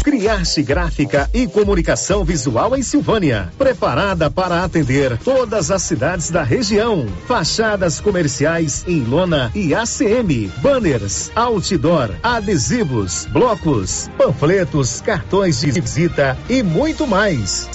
[0.03, 3.51] Criarte Gráfica e Comunicação Visual em Silvânia.
[3.57, 7.05] Preparada para atender todas as cidades da região.
[7.27, 10.51] Fachadas comerciais em lona e ACM.
[10.61, 17.69] Banners, outdoor, adesivos, blocos, panfletos, cartões de visita e muito mais.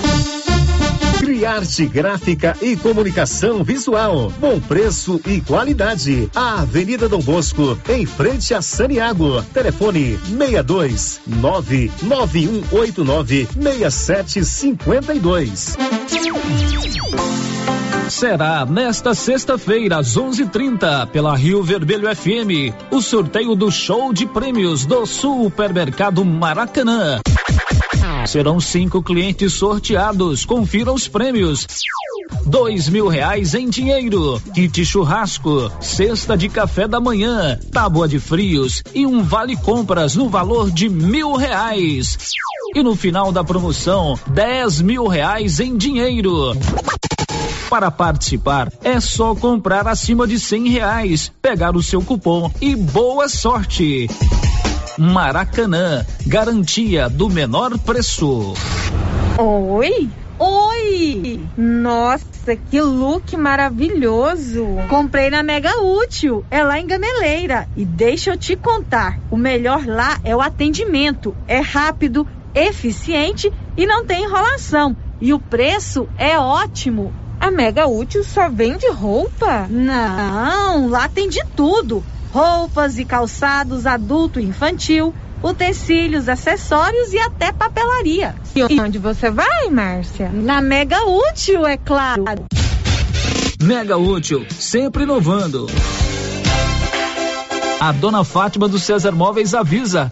[1.35, 4.33] Criarte Gráfica e Comunicação Visual.
[4.39, 6.31] Bom preço e qualidade.
[6.33, 9.43] A Avenida Dom Bosco, em frente a Saniago.
[9.53, 15.77] Telefone 62 99189 6752.
[18.09, 24.87] Será nesta sexta-feira, às 11:30, pela Rio Vermelho FM, o sorteio do show de prêmios
[24.87, 27.19] do Supermercado Maracanã.
[28.27, 30.45] Serão cinco clientes sorteados.
[30.45, 31.67] Confira os prêmios.
[32.47, 38.83] Dois mil reais em dinheiro, kit churrasco, cesta de café da manhã, tábua de frios
[38.95, 42.19] e um vale compras no valor de mil reais.
[42.75, 46.57] E no final da promoção, 10 mil reais em dinheiro.
[47.71, 53.29] Para participar, é só comprar acima de cem reais, pegar o seu cupom e boa
[53.29, 54.09] sorte.
[54.99, 58.55] Maracanã, garantia do menor preço.
[59.37, 60.09] Oi?
[60.39, 61.41] Oi!
[61.57, 64.65] Nossa, que look maravilhoso!
[64.89, 67.69] Comprei na Mega Útil, é lá em Gameleira.
[67.77, 71.35] E deixa eu te contar, o melhor lá é o atendimento.
[71.49, 74.97] É rápido, eficiente e não tem enrolação.
[75.21, 77.13] E o preço é ótimo.
[77.41, 79.67] A Mega Útil só vende roupa?
[79.69, 82.05] Não, lá tem de tudo:
[82.35, 88.35] roupas e calçados adulto e infantil, utensílios, acessórios e até papelaria.
[88.57, 90.31] E onde você vai, Márcia?
[90.35, 92.25] Na Mega Útil, é claro.
[93.63, 95.67] Mega Útil, sempre inovando.
[97.79, 100.11] A dona Fátima do César Móveis avisa.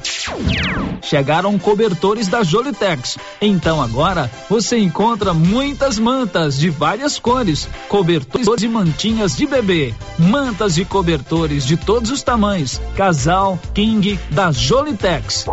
[1.02, 3.18] Chegaram cobertores da Jolitex.
[3.40, 10.78] Então agora você encontra muitas mantas de várias cores, cobertores e mantinhas de bebê, mantas
[10.78, 15.46] e cobertores de todos os tamanhos, casal, king da Jolitex.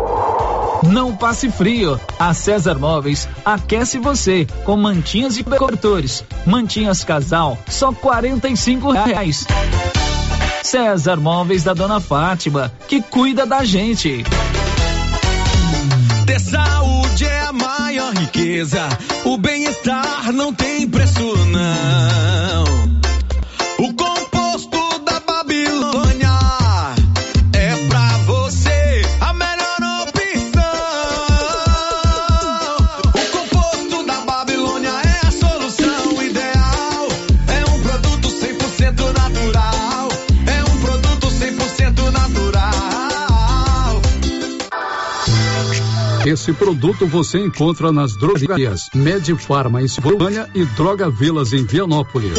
[0.82, 2.00] Não passe frio.
[2.18, 6.24] A César Móveis aquece você com mantinhas e cobertores.
[6.46, 8.54] Mantinhas casal, só quarenta e
[9.06, 9.46] reais.
[10.62, 14.24] César Móveis da Dona Fátima, que cuida da gente.
[16.30, 18.88] Ter saúde é a maior riqueza.
[19.24, 22.39] O bem-estar não tem preço, não.
[46.30, 52.38] Esse produto você encontra nas drogarias Medifarma em Silvânia e Droga Vilas em Vianópolis.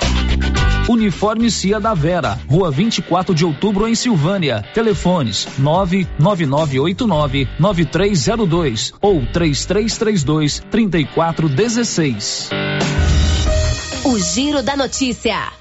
[0.89, 4.65] Uniforme Cia da Vera, Rua 24 de Outubro em Silvânia.
[4.73, 12.49] Telefones 99989 9302 ou 3332 3416.
[14.03, 15.60] O Giro da Notícia.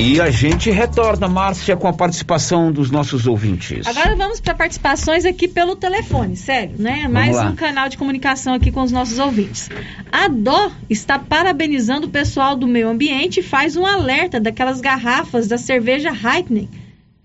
[0.00, 3.86] E a gente retorna, Márcia, com a participação dos nossos ouvintes.
[3.86, 7.06] Agora vamos para participações aqui pelo telefone, sério, né?
[7.06, 9.68] Mais um canal de comunicação aqui com os nossos ouvintes.
[10.10, 15.46] A Dó está parabenizando o pessoal do meio ambiente e faz um alerta daquelas garrafas
[15.46, 16.66] da cerveja Heitner.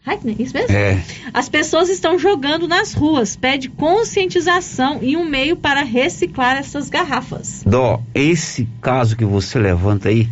[0.06, 0.76] Heitner, isso mesmo?
[0.76, 1.02] É.
[1.34, 7.64] As pessoas estão jogando nas ruas, pede conscientização e um meio para reciclar essas garrafas.
[7.66, 10.28] Dó, esse caso que você levanta aí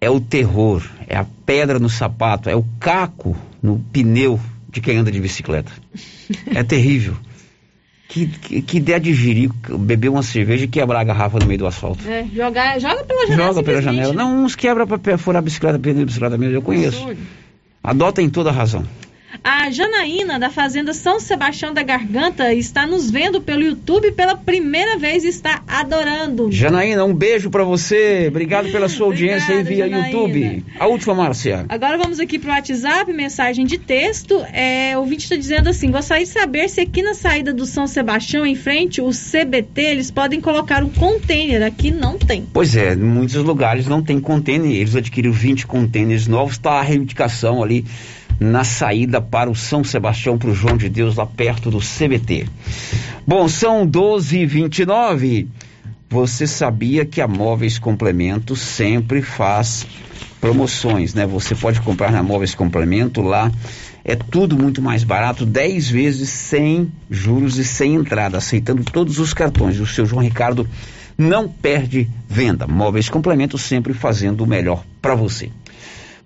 [0.00, 4.38] é o terror, é a pedra no sapato, é o caco no pneu
[4.68, 5.72] de quem anda de bicicleta.
[6.54, 7.16] É terrível.
[8.08, 11.58] Que, que, que ideia de jirico, beber uma cerveja e quebrar a garrafa no meio
[11.58, 12.08] do asfalto.
[12.08, 13.48] É, jogar, joga pela janela.
[13.48, 14.12] Joga pela janela.
[14.14, 16.98] Não, uns quebra pra furar a bicicleta, pneu de bicicleta mesmo, eu conheço.
[16.98, 17.20] Absurdo.
[17.82, 18.84] Adotem toda a razão.
[19.44, 24.98] A Janaína, da Fazenda São Sebastião da Garganta, está nos vendo pelo YouTube pela primeira
[24.98, 26.50] vez e está adorando.
[26.50, 28.26] Janaína, um beijo pra você.
[28.28, 30.08] Obrigado pela sua audiência aí via Janaína.
[30.08, 30.64] YouTube.
[30.78, 31.66] A última, Márcia.
[31.68, 34.44] Agora vamos aqui pro WhatsApp, mensagem de texto.
[34.52, 37.86] É, o ouvinte está dizendo assim: gostaria de saber se aqui na saída do São
[37.86, 41.62] Sebastião, em frente, o CBT, eles podem colocar um container.
[41.62, 42.46] Aqui não tem.
[42.52, 44.70] Pois é, em muitos lugares não tem container.
[44.70, 46.54] Eles adquiriram 20 containers novos.
[46.54, 47.84] Está a reivindicação ali
[48.38, 52.46] na saída para o São Sebastião, para o João de Deus, lá perto do CBT.
[53.26, 55.48] Bom, são 12 h 29
[56.08, 59.86] Você sabia que a Móveis Complemento sempre faz
[60.40, 61.26] promoções, né?
[61.26, 63.50] Você pode comprar na Móveis Complemento lá.
[64.04, 69.34] É tudo muito mais barato, 10 vezes sem juros e sem entrada, aceitando todos os
[69.34, 69.78] cartões.
[69.80, 70.66] O seu João Ricardo
[71.18, 72.66] não perde venda.
[72.66, 75.50] Móveis Complemento sempre fazendo o melhor para você.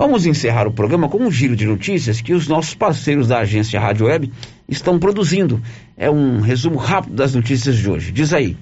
[0.03, 3.79] Vamos encerrar o programa com um giro de notícias que os nossos parceiros da agência
[3.79, 4.33] Rádio Web
[4.69, 5.63] estão produzindo.
[5.97, 8.11] É um resumo rápido das notícias de hoje.
[8.11, 8.57] Diz aí.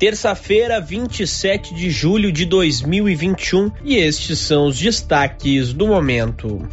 [0.00, 6.68] Terça-feira, 27 de julho de 2021, e estes são os destaques do momento.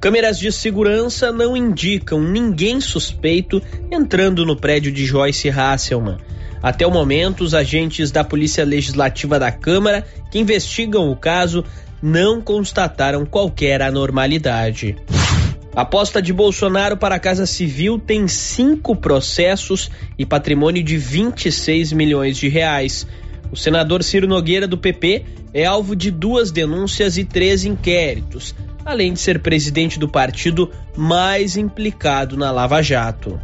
[0.00, 3.60] Câmeras de segurança não indicam ninguém suspeito
[3.90, 6.18] entrando no prédio de Joyce Hasselman.
[6.62, 11.64] Até o momento, os agentes da Polícia Legislativa da Câmara que investigam o caso
[12.02, 14.96] não constataram qualquer anormalidade.
[15.74, 22.36] Aposta de Bolsonaro para a Casa Civil tem cinco processos e patrimônio de 26 milhões
[22.36, 23.06] de reais.
[23.52, 25.24] O senador Ciro Nogueira, do PP,
[25.54, 28.54] é alvo de duas denúncias e três inquéritos,
[28.84, 33.40] além de ser presidente do partido mais implicado na Lava Jato.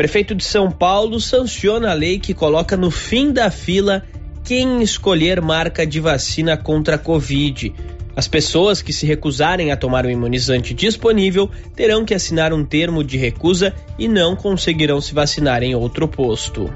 [0.00, 4.02] Prefeito de São Paulo sanciona a lei que coloca no fim da fila
[4.42, 7.70] quem escolher marca de vacina contra a Covid.
[8.16, 13.04] As pessoas que se recusarem a tomar o imunizante disponível terão que assinar um termo
[13.04, 16.72] de recusa e não conseguirão se vacinar em outro posto.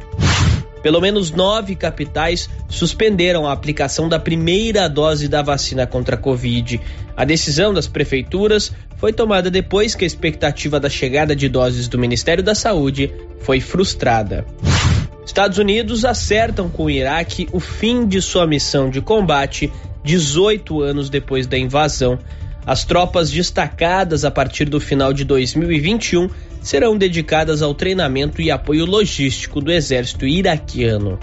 [0.82, 6.78] Pelo menos nove capitais suspenderam a aplicação da primeira dose da vacina contra a Covid.
[7.16, 8.70] A decisão das prefeituras
[9.05, 13.60] foi tomada depois que a expectativa da chegada de doses do Ministério da Saúde foi
[13.60, 14.47] frustrada.
[15.26, 19.70] Estados Unidos acertam com o Iraque o fim de sua missão de combate
[20.02, 22.18] 18 anos depois da invasão.
[22.64, 26.31] As tropas destacadas a partir do final de 2021
[26.62, 31.18] serão dedicadas ao treinamento e apoio logístico do exército iraquiano.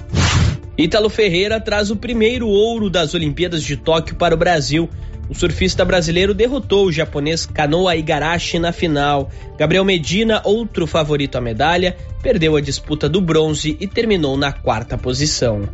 [0.77, 4.87] Ítalo Ferreira traz o primeiro ouro das Olimpíadas de Tóquio para o Brasil.
[5.31, 9.31] O surfista brasileiro derrotou o japonês Kanoa Igarashi na final.
[9.57, 14.97] Gabriel Medina, outro favorito à medalha, perdeu a disputa do bronze e terminou na quarta
[14.97, 15.69] posição.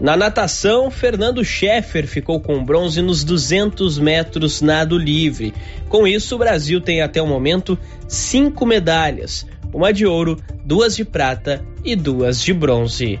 [0.00, 5.52] Na natação, Fernando Scheffer ficou com bronze nos 200 metros nado livre.
[5.90, 7.78] Com isso, o Brasil tem até o momento
[8.08, 13.20] cinco medalhas: uma de ouro, duas de prata e duas de bronze.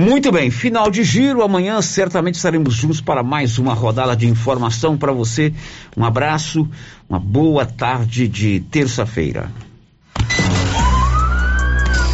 [0.00, 1.42] Muito bem, final de giro.
[1.42, 5.52] Amanhã certamente estaremos juntos para mais uma rodada de informação para você.
[5.94, 6.66] Um abraço,
[7.06, 9.52] uma boa tarde de terça-feira.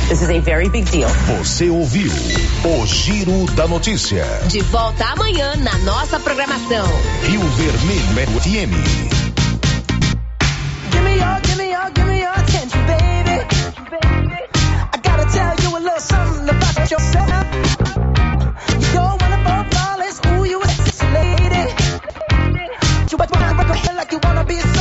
[0.08, 1.08] This is a very big deal.
[1.38, 2.10] Você ouviu
[2.64, 4.24] o Giro da Notícia.
[4.48, 6.86] De volta amanhã na nossa programação.
[7.22, 8.72] Rio Vermelho FM.
[10.90, 13.46] Give me your, give me your, give me your attention, baby.
[14.92, 16.25] I gotta tell you a little something
[23.16, 24.75] but you wanna break up like you wanna be a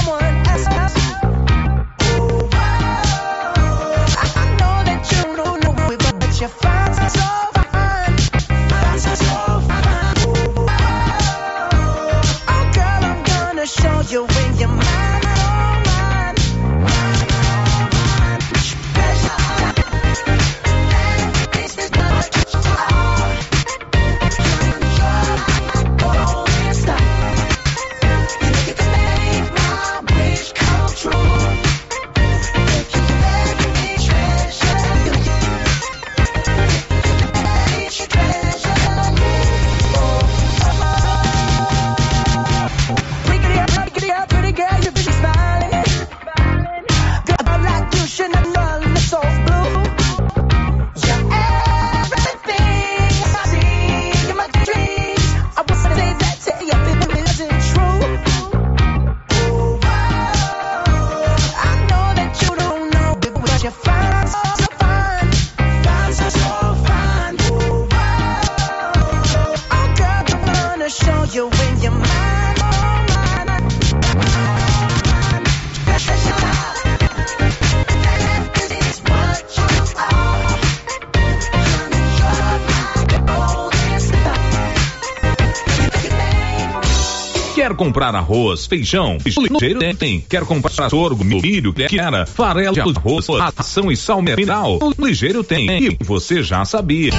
[87.76, 89.18] comprar arroz, feijão?
[89.26, 90.22] Ligeiro tem.
[90.22, 94.80] Quer comprar sorgo, milho, era, farelo de arroz, ração e sal mineral?
[94.98, 95.70] Ligeiro tem.
[95.70, 97.12] E você já sabia.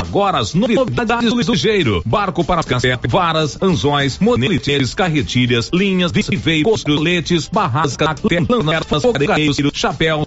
[0.00, 2.02] Agora as novidades do ligeiro.
[2.04, 10.24] Barco para café, varas, anzóis, moneliteres, carretilhas, linhas de veículos, letes, barrasca, lanternas, fogareiros, chapéu,